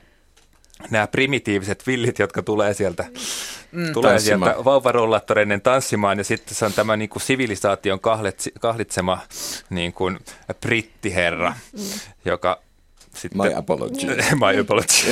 nämä 0.89 1.07
primitiiviset 1.07 1.87
villit, 1.87 2.19
jotka 2.19 2.41
tulee 2.41 2.73
sieltä, 2.73 3.05
mm, 3.71 3.93
tulee 3.93 4.11
Tanssimaan. 4.11 4.51
sieltä 4.51 4.65
vauvarullaattoreiden 4.65 5.61
tanssimaan 5.61 6.17
ja 6.17 6.23
sitten 6.23 6.55
se 6.55 6.65
on 6.65 6.73
tämä 6.73 6.97
niin 6.97 7.09
kuin 7.09 7.21
sivilisaation 7.21 7.99
kahlitsema 8.59 9.19
niin 9.69 9.93
kuin 9.93 10.19
brittiherra, 10.61 11.53
mm. 11.77 11.83
joka 12.25 12.61
sitten... 13.15 13.41
My 13.41 13.53
apology. 13.53 14.05
My 14.45 14.59
apology. 14.61 15.09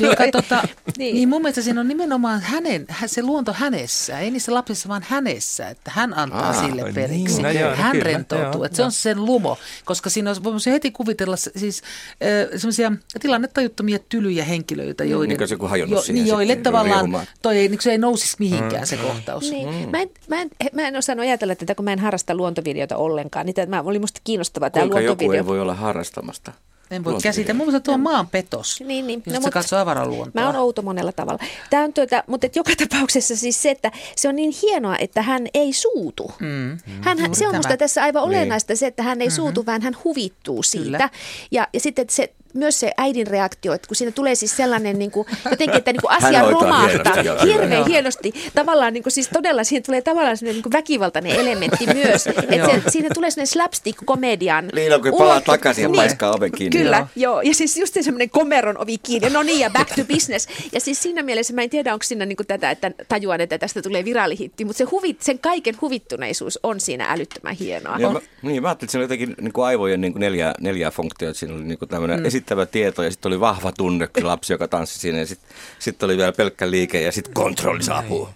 Joka, 0.00 0.24
tota, 0.42 0.62
Niin. 0.62 0.94
niin. 0.98 1.14
niin 1.14 1.28
mun 1.28 1.42
mielestä 1.42 1.62
siinä 1.62 1.80
on 1.80 1.88
nimenomaan 1.88 2.40
hänen, 2.40 2.84
hä- 2.88 3.06
se 3.06 3.22
luonto 3.22 3.52
hänessä, 3.52 4.18
ei 4.18 4.30
niissä 4.30 4.54
lapsissa, 4.54 4.88
vaan 4.88 5.02
hänessä, 5.08 5.68
että 5.68 5.90
hän 5.94 6.18
antaa 6.18 6.46
Aa, 6.46 6.52
sille 6.66 6.82
niin, 6.82 6.94
periksi. 6.94 7.42
no 7.42 7.50
joo, 7.50 7.70
no 7.70 7.76
hän 7.76 7.92
kyllä, 7.92 8.04
rentoutuu, 8.04 8.52
joo, 8.52 8.64
että 8.64 8.76
se 8.76 8.82
on 8.82 8.92
sen 8.92 9.24
lumo, 9.24 9.58
koska 9.84 10.10
siinä 10.10 10.30
on, 10.30 10.36
voisi 10.44 10.70
heti 10.70 10.90
kuvitella 10.90 11.36
siis 11.36 11.82
äh, 12.10 12.58
semmoisia 12.60 12.92
tilannetajuttomia 13.20 13.98
tylyjä 14.08 14.44
henkilöitä, 14.44 15.04
joiden, 15.04 15.38
Niin 15.38 15.48
se 15.48 15.54
joku 15.54 15.68
siihen 15.68 16.14
niin, 16.14 16.26
joille 16.26 16.52
sitten, 16.52 16.72
tavallaan 16.72 17.26
toi 17.42 17.58
ei, 17.58 17.68
niin 17.68 17.80
se 17.80 17.90
ei 17.90 17.98
nousisi 17.98 18.36
mihinkään 18.38 18.86
se 18.86 18.96
kohtaus. 18.96 19.50
Niin. 19.50 19.68
Mm. 19.68 19.90
Mä, 19.90 20.00
en, 20.02 20.10
mä, 20.28 20.40
en, 20.42 20.50
mä 20.72 20.88
en 20.88 20.96
osannut 20.96 21.26
ajatella 21.26 21.54
tätä, 21.54 21.74
kun 21.74 21.84
mä 21.84 21.92
en 21.92 21.98
harrasta 21.98 22.34
luontovideota 22.34 22.96
ollenkaan. 22.96 23.46
Niitä, 23.46 23.66
mä, 23.66 23.82
oli 23.82 23.98
musta 23.98 24.20
kiinnostavaa 24.24 24.70
tämä 24.70 24.82
Kuinka 24.82 25.00
joku 25.00 25.08
luontovideo. 25.24 25.42
ei 25.42 25.46
voi 25.46 25.60
olla 25.60 25.74
harrastamasta? 25.74 26.52
En 26.90 27.04
voi 27.04 27.18
käsitellä. 27.22 27.58
Mun 27.58 27.66
mielestä 27.66 27.84
tuo 27.84 27.94
on 27.94 28.00
maan 28.00 28.26
petos, 28.26 28.80
Niin, 28.80 29.06
niin. 29.06 29.22
No, 29.26 29.32
se 29.32 29.38
mut- 29.40 29.50
katsoo 29.52 29.78
avaraluontoa. 29.78 30.42
Mä 30.42 30.46
oon 30.46 30.56
outo 30.56 30.82
monella 30.82 31.12
tavalla. 31.12 31.38
Tämä 31.70 31.84
on 31.84 31.92
tuota, 31.92 32.24
mutta 32.26 32.46
joka 32.54 32.72
tapauksessa 32.88 33.36
siis 33.36 33.62
se, 33.62 33.70
että 33.70 33.92
se 34.16 34.28
on 34.28 34.36
niin 34.36 34.54
hienoa, 34.62 34.96
että 34.98 35.22
hän 35.22 35.46
ei 35.54 35.72
suutu. 35.72 36.32
Mm. 36.40 36.78
Hän, 37.00 37.18
hän, 37.18 37.34
se 37.34 37.48
on 37.48 37.56
musta 37.56 37.76
tässä 37.76 38.02
aivan 38.02 38.22
Niin. 38.28 38.28
olennaista 38.38 38.76
se, 38.76 38.86
että 38.86 39.02
hän 39.02 39.20
ei 39.20 39.26
mm-hmm. 39.28 39.36
suutu, 39.36 39.66
vaan 39.66 39.82
hän 39.82 39.96
huvittuu 40.04 40.62
siitä. 40.62 40.84
Kyllä. 40.84 41.10
Ja, 41.50 41.68
ja 41.72 41.80
sitten 41.80 42.06
se, 42.10 42.32
myös 42.56 42.80
se 42.80 42.92
äidin 42.96 43.26
reaktio, 43.26 43.72
että 43.72 43.88
kun 43.88 43.96
siinä 43.96 44.12
tulee 44.12 44.34
siis 44.34 44.56
sellainen 44.56 44.98
niin 44.98 45.10
kuin, 45.10 45.26
jotenkin, 45.50 45.76
että 45.78 45.92
niin 45.92 46.00
kuin 46.00 46.10
asia 46.10 46.50
romahtaa 46.50 47.22
hienosti, 47.22 47.48
hirveän 47.48 47.72
joo. 47.72 47.84
hienosti. 47.84 48.34
Tavallaan 48.54 48.92
niin 48.92 49.02
kuin, 49.02 49.12
siis 49.12 49.28
todella 49.28 49.64
siihen 49.64 49.82
tulee 49.82 50.02
tavallaan 50.02 50.36
sellainen 50.36 50.56
niin 50.56 50.62
kuin 50.62 50.72
väkivaltainen 50.72 51.32
elementti 51.32 51.86
myös. 51.94 52.26
että 52.26 52.66
se, 52.66 52.90
siinä 52.90 53.08
tulee 53.14 53.30
sellainen 53.30 53.46
slapstick-komedian 53.46 54.70
Liina, 54.72 54.98
kun 54.98 55.18
palaa 55.18 55.40
takaisin 55.40 55.82
ja 55.82 55.90
paiskaa 55.96 56.32
oven 56.32 56.52
kiinni. 56.52 56.78
Kyllä, 56.78 56.96
Joo. 56.96 57.06
joo. 57.16 57.40
Ja 57.40 57.54
siis 57.54 57.76
just 57.76 57.96
semmoinen 58.00 58.30
komeron 58.30 58.78
ovi 58.78 58.98
kiinni. 58.98 59.30
No 59.30 59.42
niin, 59.42 59.60
ja 59.60 59.70
back 59.70 59.94
to 59.94 60.04
business. 60.04 60.48
Ja 60.72 60.80
siis 60.80 61.02
siinä 61.02 61.22
mielessä 61.22 61.54
mä 61.54 61.62
en 61.62 61.70
tiedä, 61.70 61.92
onko 61.92 62.02
siinä 62.02 62.26
niinku 62.26 62.44
tätä, 62.44 62.70
että 62.70 62.90
tajuan, 63.08 63.40
että 63.40 63.58
tästä 63.58 63.82
tulee 63.82 64.04
viraalihitti, 64.04 64.64
mutta 64.64 64.78
se 64.78 64.84
huvit, 64.84 65.22
sen 65.22 65.38
kaiken 65.38 65.74
huvittuneisuus 65.80 66.58
on 66.62 66.80
siinä 66.80 67.06
älyttömän 67.08 67.54
hienoa. 67.54 67.96
Ja 67.98 68.10
mä, 68.10 68.20
niin, 68.42 68.62
mä 68.62 68.68
ajattelin, 68.68 68.86
että 68.86 68.92
siinä 68.92 69.00
oli 69.00 69.04
jotenkin 69.04 69.44
niin 69.44 69.52
kuin 69.52 69.64
aivojen 69.64 70.00
niin 70.00 70.12
kuin 70.12 70.20
neljä, 70.20 70.54
neljä 70.60 70.90
funktioita. 70.90 71.38
Siinä 71.38 71.54
oli 71.54 71.64
niin 71.64 71.78
kuin 71.78 71.88
tämmöinen 71.88 72.20
mm. 72.20 72.26
Esittävä 72.46 72.66
tieto 72.66 73.02
ja 73.02 73.10
sitten 73.10 73.28
oli 73.28 73.40
vahva 73.40 73.72
tunne, 73.72 74.06
kun 74.06 74.26
lapsi, 74.26 74.52
joka 74.52 74.68
tanssi 74.68 74.98
siinä. 74.98 75.18
Ja 75.18 75.26
sitten 75.26 75.50
sit 75.78 76.02
oli 76.02 76.16
vielä 76.16 76.32
pelkkä 76.32 76.70
liike 76.70 77.02
ja 77.02 77.12
sitten 77.12 77.34
kontrolli 77.34 77.82
saapuu. 77.82 78.28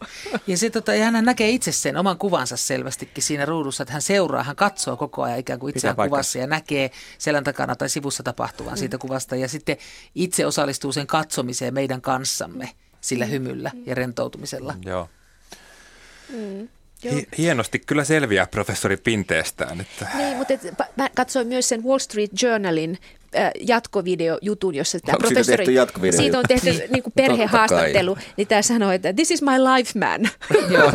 Ja, 0.46 0.56
se, 0.56 0.70
tota, 0.70 0.94
ja 0.94 1.10
hän 1.10 1.24
näkee 1.24 1.50
itse 1.50 1.72
sen 1.72 1.96
oman 1.96 2.18
kuvansa 2.18 2.56
selvästikin 2.56 3.22
siinä 3.22 3.44
ruudussa, 3.44 3.82
että 3.82 3.92
hän 3.92 4.02
seuraa, 4.02 4.42
hän 4.42 4.56
katsoo 4.56 4.96
koko 4.96 5.22
ajan 5.22 5.38
ikään 5.38 5.58
kuin 5.58 5.76
itseään 5.76 5.96
kuvassa 5.96 6.38
ja 6.38 6.46
näkee 6.46 6.90
selän 7.18 7.44
takana 7.44 7.76
tai 7.76 7.88
sivussa 7.88 8.22
tapahtuvan 8.22 8.78
siitä 8.78 8.98
kuvasta 8.98 9.36
ja 9.36 9.48
sitten 9.48 9.76
itse 10.14 10.46
osallistuu 10.46 10.92
sen 10.92 11.06
katsomiseen 11.06 11.74
meidän 11.74 12.00
kanssamme 12.00 12.70
sillä 13.00 13.24
hymyllä 13.24 13.70
ja 13.86 13.94
rentoutumisella. 13.94 14.74
Joo. 14.84 15.08
Joo. 17.02 17.14
Hi- 17.14 17.28
hienosti 17.38 17.78
kyllä 17.78 18.04
selviää 18.04 18.46
professori 18.46 18.96
Pinteestään. 18.96 19.80
Että 19.80 20.06
Niin, 20.14 20.36
mutta 20.36 20.54
et, 20.54 20.62
pa- 20.64 20.92
mä 20.96 21.08
katsoin 21.14 21.46
myös 21.46 21.68
sen 21.68 21.84
Wall 21.84 21.98
Street 21.98 22.30
Journalin 22.42 22.98
jatkovideojutun, 23.60 24.74
jossa 24.74 24.98
tämä 25.00 25.12
Onko 25.16 25.26
siitä 25.26 25.34
professori, 25.38 25.56
tehty 25.56 25.72
jatkovideo? 25.72 26.16
siitä 26.16 26.38
on 26.38 26.44
tehty 26.48 26.70
Niin. 26.70 26.82
niin 26.92 27.02
kuin 27.02 27.12
perhehaastattelu, 27.16 28.16
niin 28.36 28.48
tämä 28.48 28.62
sanoi, 28.62 28.94
että 28.94 29.12
this 29.12 29.30
is 29.30 29.42
my 29.42 29.50
life 29.50 29.98
man. 29.98 30.20
Joo. 30.74 30.92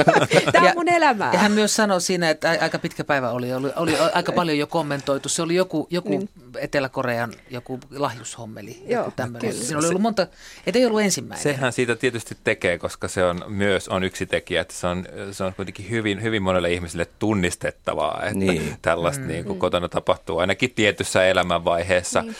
tämä 0.51 0.65
Ja- 0.65 0.71
on 0.71 0.77
mun 0.77 0.89
elämää. 0.89 1.33
Ja 1.33 1.39
hän 1.39 1.51
myös 1.51 1.75
sanoi 1.75 2.01
siinä, 2.01 2.29
että 2.29 2.57
aika 2.61 2.79
pitkä 2.79 3.03
päivä 3.03 3.29
oli, 3.31 3.53
oli, 3.53 3.69
oli 3.75 3.93
aika 4.13 4.31
paljon 4.31 4.57
jo 4.57 4.67
kommentoitu. 4.67 5.29
Se 5.29 5.41
oli 5.41 5.55
joku, 5.55 5.87
joku 5.89 6.09
niin. 6.09 6.29
Etelä-Korean 6.59 7.33
joku 7.49 7.79
lahjushommeli. 7.91 8.83
Joo, 8.87 9.01
joku 9.01 9.13
tämmöinen. 9.15 9.51
kyllä. 9.51 9.63
Siinä 9.63 9.79
oli 9.79 9.87
ollut 9.87 10.01
monta, 10.01 10.27
et 10.67 10.75
ei 10.75 10.85
ollut 10.85 11.01
ensimmäinen. 11.01 11.43
sehän 11.43 11.73
siitä 11.73 11.95
tietysti 11.95 12.37
tekee, 12.43 12.77
koska 12.77 13.07
se 13.07 13.23
on 13.23 13.41
myös 13.47 13.87
on 13.87 14.03
yksi 14.03 14.25
tekijä, 14.25 14.61
että 14.61 14.73
se 14.73 14.87
on, 14.87 15.05
se 15.31 15.43
on 15.43 15.53
kuitenkin 15.53 15.89
hyvin, 15.89 16.21
hyvin 16.23 16.43
monelle 16.43 16.71
ihmiselle 16.73 17.07
tunnistettavaa, 17.19 18.21
että 18.23 18.35
Niin. 18.39 18.77
tällaista 18.81 19.21
mm. 19.21 19.27
niin 19.27 19.45
kuin 19.45 19.59
kotona 19.59 19.89
tapahtuu 19.89 20.37
ainakin 20.37 20.71
tietyssä 20.71 21.25
elämänvaiheessa. 21.25 22.21
Niin. 22.21 22.35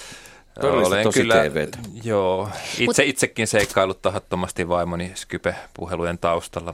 Todellista 0.62 1.04
tosi 1.04 1.24
TVtä. 1.24 1.78
Joo, 2.04 2.50
itse, 2.80 3.06
itsekin 3.06 3.48
seikkailut 3.48 4.02
tahattomasti 4.02 4.68
vaimoni 4.68 5.12
Skype-puhelujen 5.16 6.18
taustalla. 6.18 6.74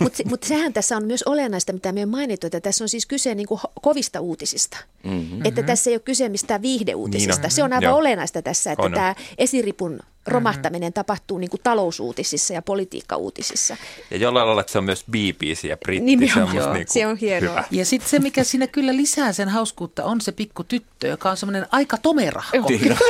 Mutta 0.00 0.22
mut 0.24 0.42
sehän 0.42 0.72
tässä 0.72 0.96
on 0.96 1.04
myös 1.04 1.22
olennaista, 1.22 1.72
mitä 1.72 1.92
me 1.92 2.02
on 2.02 2.08
mainittu, 2.08 2.46
että 2.46 2.60
tässä 2.60 2.84
on 2.84 2.88
siis 2.88 3.06
kyse 3.06 3.34
niinku 3.34 3.60
kovista 3.82 4.20
uutisista. 4.20 4.76
Mm-hmm. 5.04 5.44
Että 5.44 5.62
tässä 5.62 5.90
ei 5.90 5.94
ole 5.94 6.02
kyse 6.04 6.28
mistään 6.28 6.62
viihdeuutisista. 6.62 7.36
Niin 7.36 7.44
on. 7.44 7.50
Se 7.50 7.62
on 7.62 7.72
aivan 7.72 7.82
Joo. 7.82 7.96
olennaista 7.96 8.42
tässä, 8.42 8.72
että 8.72 8.82
On, 8.82 8.92
on. 8.92 8.94
tämä 8.94 9.14
esiripun 9.38 10.00
romahtaminen 10.26 10.92
tapahtuu 10.92 11.38
niinku 11.38 11.58
talousuutisissa 11.62 12.54
ja 12.54 12.62
politiikkauutisissa. 12.62 13.76
Ja 14.10 14.16
jollain 14.16 14.46
lailla 14.46 14.60
että 14.60 14.72
se 14.72 14.78
on 14.78 14.84
myös 14.84 15.04
BBC 15.10 15.64
ja 15.64 15.76
britti. 15.76 16.04
Nimenomaan. 16.04 16.46
se 16.52 16.58
on, 16.58 16.64
Joo. 16.64 16.72
niin 16.74 16.86
kuin 16.86 16.92
Se 16.92 17.06
on 17.06 17.16
hienoa. 17.16 17.50
Hyvä. 17.50 17.64
Ja 17.70 17.84
sitten 17.84 18.10
se, 18.10 18.18
mikä 18.18 18.44
siinä 18.44 18.66
kyllä 18.66 18.96
lisää 18.96 19.32
sen 19.32 19.48
hauskuutta, 19.48 20.04
on 20.04 20.20
se 20.20 20.32
pikku 20.32 20.64
tyttö, 20.64 21.08
joka 21.08 21.30
on 21.30 21.36
semmoinen 21.36 21.66
aika 21.72 21.96
tomerahko. 21.96 22.56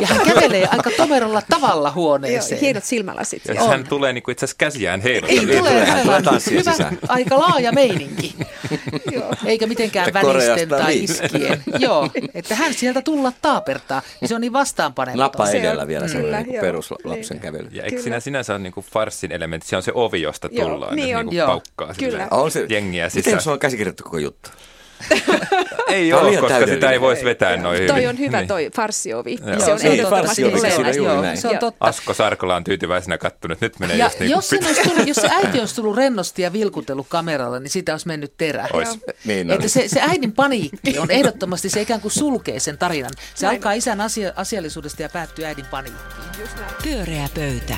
Ja 0.01 0.07
hän 0.07 0.21
kävelee 0.27 0.67
aika 0.71 0.91
tomeralla 0.97 1.43
tavalla 1.51 1.89
Joo, 1.89 1.95
huoneeseen. 1.95 2.61
hienot 2.61 2.85
silmälasit. 2.85 3.43
Ja 3.49 3.55
vielä. 3.55 3.69
hän 3.69 3.87
tulee 3.89 4.13
niin 4.13 4.23
kuin 4.23 4.33
itse 4.33 4.45
asiassa 4.45 4.59
käsiään 4.59 5.01
Ei 5.01 5.05
heiluttaa. 5.05 5.45
tule 5.47 5.59
tulee 5.71 5.91
aivan 5.93 6.23
tanssia 6.23 6.59
hyvä, 6.59 6.71
sisään. 6.71 6.99
aika 7.09 7.39
laaja 7.39 7.73
meininki. 7.73 8.35
Eikä 9.45 9.67
mitenkään 9.67 10.09
Että 10.09 10.23
välisten 10.27 10.69
tai 10.69 10.87
viisi. 10.87 11.13
iskien. 11.25 11.63
Joo, 11.79 12.11
että 12.35 12.55
hän 12.55 12.75
sieltä 12.75 13.03
tulla 13.03 13.33
taapertaa. 13.43 14.03
Niin 14.21 14.29
se 14.29 14.35
on 14.35 14.41
niin 14.41 14.53
vastaanpanematon. 14.53 15.21
Napa 15.21 15.47
Se 15.47 15.51
on- 15.57 15.57
edellä 15.65 15.87
vielä 15.87 16.07
kyllä, 16.07 16.13
semmoinen 16.39 16.61
niin 17.05 17.11
joo. 17.11 17.15
peruslapsen 17.15 17.35
Niin. 17.37 17.43
kävely. 17.43 17.69
Ja 17.73 17.83
eikö 17.83 17.91
Kyllä. 17.91 18.03
siinä 18.03 18.21
sinänsä 18.21 18.53
ole 18.53 18.59
niin 18.63 18.73
kuin 18.73 18.87
farssin 18.93 19.33
elementti? 19.33 19.69
Se 19.69 19.77
on 19.77 19.83
se 19.83 19.93
ovi, 19.95 20.23
josta 20.23 20.49
Joo, 20.53 20.69
tullaan. 20.69 20.97
niin 20.97 21.09
ja 21.09 21.19
on. 21.19 21.27
Niin 21.27 21.29
kuin 21.31 21.39
Joo. 21.39 21.47
paukkaa 21.47 21.95
Kyllä. 21.99 22.11
silleen 22.11 22.29
On 22.31 22.51
se, 22.51 22.67
jengiä 22.69 23.07
Miten 23.07 23.23
sisään. 23.23 23.43
se 23.43 23.51
on 23.51 23.59
käsikirjoittu 23.59 24.03
koko 24.03 24.19
juttu? 24.19 24.51
Ei 25.89 26.13
ole, 26.13 26.31
koska 26.31 26.39
sitä 26.41 26.49
täydellinen. 26.49 26.91
ei 26.91 27.01
voisi 27.01 27.25
vetää 27.25 27.57
noin 27.57 27.77
hyvin. 27.77 27.89
Toi 27.89 28.07
on 28.07 28.19
hyvä 28.19 28.39
Niin. 28.39 28.49
toi 28.49 28.71
farssiovi. 28.77 29.39
Joo. 29.47 29.61
Se 29.61 29.73
on 29.73 29.81
ehdottomasti 29.83 30.43
se 31.35 31.49
on 31.49 31.59
totta. 31.59 31.85
Asko 31.85 32.15
Sarkola 32.15 32.57
on 32.57 32.65
tyytyväisenä 32.65 33.19
kattonut. 33.19 33.61
Nyt 33.61 33.79
menee 33.79 33.97
Ja 33.97 34.05
just 34.07 34.21
niin 34.21 34.31
jos, 34.31 34.53
olisi 34.53 34.83
tullut, 34.83 35.07
jos 35.09 35.17
se 35.17 35.29
äiti 35.45 35.61
olisi 35.61 35.75
tullut 35.75 35.97
rennosti 35.97 36.43
ja 36.43 36.53
vilkutellut 36.53 37.07
kameralla, 37.09 37.61
niin 37.61 37.71
sitä 37.71 37.93
olisi 37.93 38.07
mennyt 38.07 38.33
terä. 38.39 38.69
Ois. 38.73 38.89
Niin 39.25 39.51
on. 39.51 39.55
Että 39.55 39.69
se, 39.69 39.89
se 39.89 40.01
äidin 40.01 40.33
paniikki 40.33 40.99
on 40.99 41.11
ehdottomasti, 41.11 41.69
se 41.69 41.81
ikään 41.81 42.01
kuin 42.01 42.13
sulkee 42.13 42.61
sen 42.61 42.79
tarinan. 42.79 43.11
Se 43.35 43.47
Näin. 43.47 43.57
alkaa 43.57 43.73
isän 43.73 44.01
asia, 44.01 44.33
asiallisuudesta 44.37 45.03
ja 45.03 45.09
päättyy 45.09 45.45
äidin 45.45 45.67
paniikkiin. 45.67 46.11
Pyöreä 46.83 47.29
pöytä. 47.35 47.75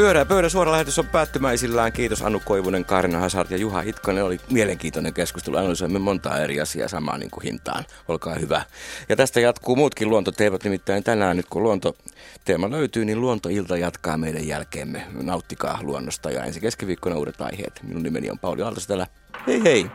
Pyörä 0.00 0.24
pöydä 0.24 0.48
suora 0.48 0.72
lähetys 0.72 0.98
on 0.98 1.06
päättymäisillään. 1.06 1.92
Kiitos 1.92 2.22
Anu 2.22 2.40
Koivunen, 2.44 2.84
Karina 2.84 3.18
Hazard 3.18 3.50
ja 3.50 3.56
Juha 3.56 3.82
Itkonen. 3.82 4.24
Oli 4.24 4.40
mielenkiintoinen 4.50 5.14
keskustelu. 5.14 5.56
Analysoimme 5.56 5.98
montaa 5.98 6.38
eri 6.38 6.60
asiaa 6.60 6.88
samaan 6.88 7.20
niin 7.20 7.30
kuin 7.30 7.44
hintaan. 7.44 7.84
Olkaa 8.08 8.34
hyvä. 8.34 8.62
Ja 9.08 9.16
tästä 9.16 9.40
jatkuu 9.40 9.76
muutkin 9.76 10.08
luontoteemat. 10.08 10.64
Nimittäin 10.64 11.04
tänään 11.04 11.36
nyt 11.36 11.46
kun 11.50 11.62
luontoteema 11.62 12.70
löytyy, 12.70 13.04
niin 13.04 13.20
luontoilta 13.20 13.76
jatkaa 13.76 14.16
meidän 14.16 14.46
jälkeemme. 14.46 15.06
Nauttikaa 15.22 15.78
luonnosta 15.82 16.30
ja 16.30 16.44
ensi 16.44 16.60
keskiviikkona 16.60 17.16
uudet 17.16 17.40
aiheet. 17.40 17.80
Minun 17.82 18.02
nimeni 18.02 18.30
on 18.30 18.38
Pauli 18.38 18.62
Aaltosetälä. 18.62 19.06
Hei 19.46 19.62
hei! 19.64 19.90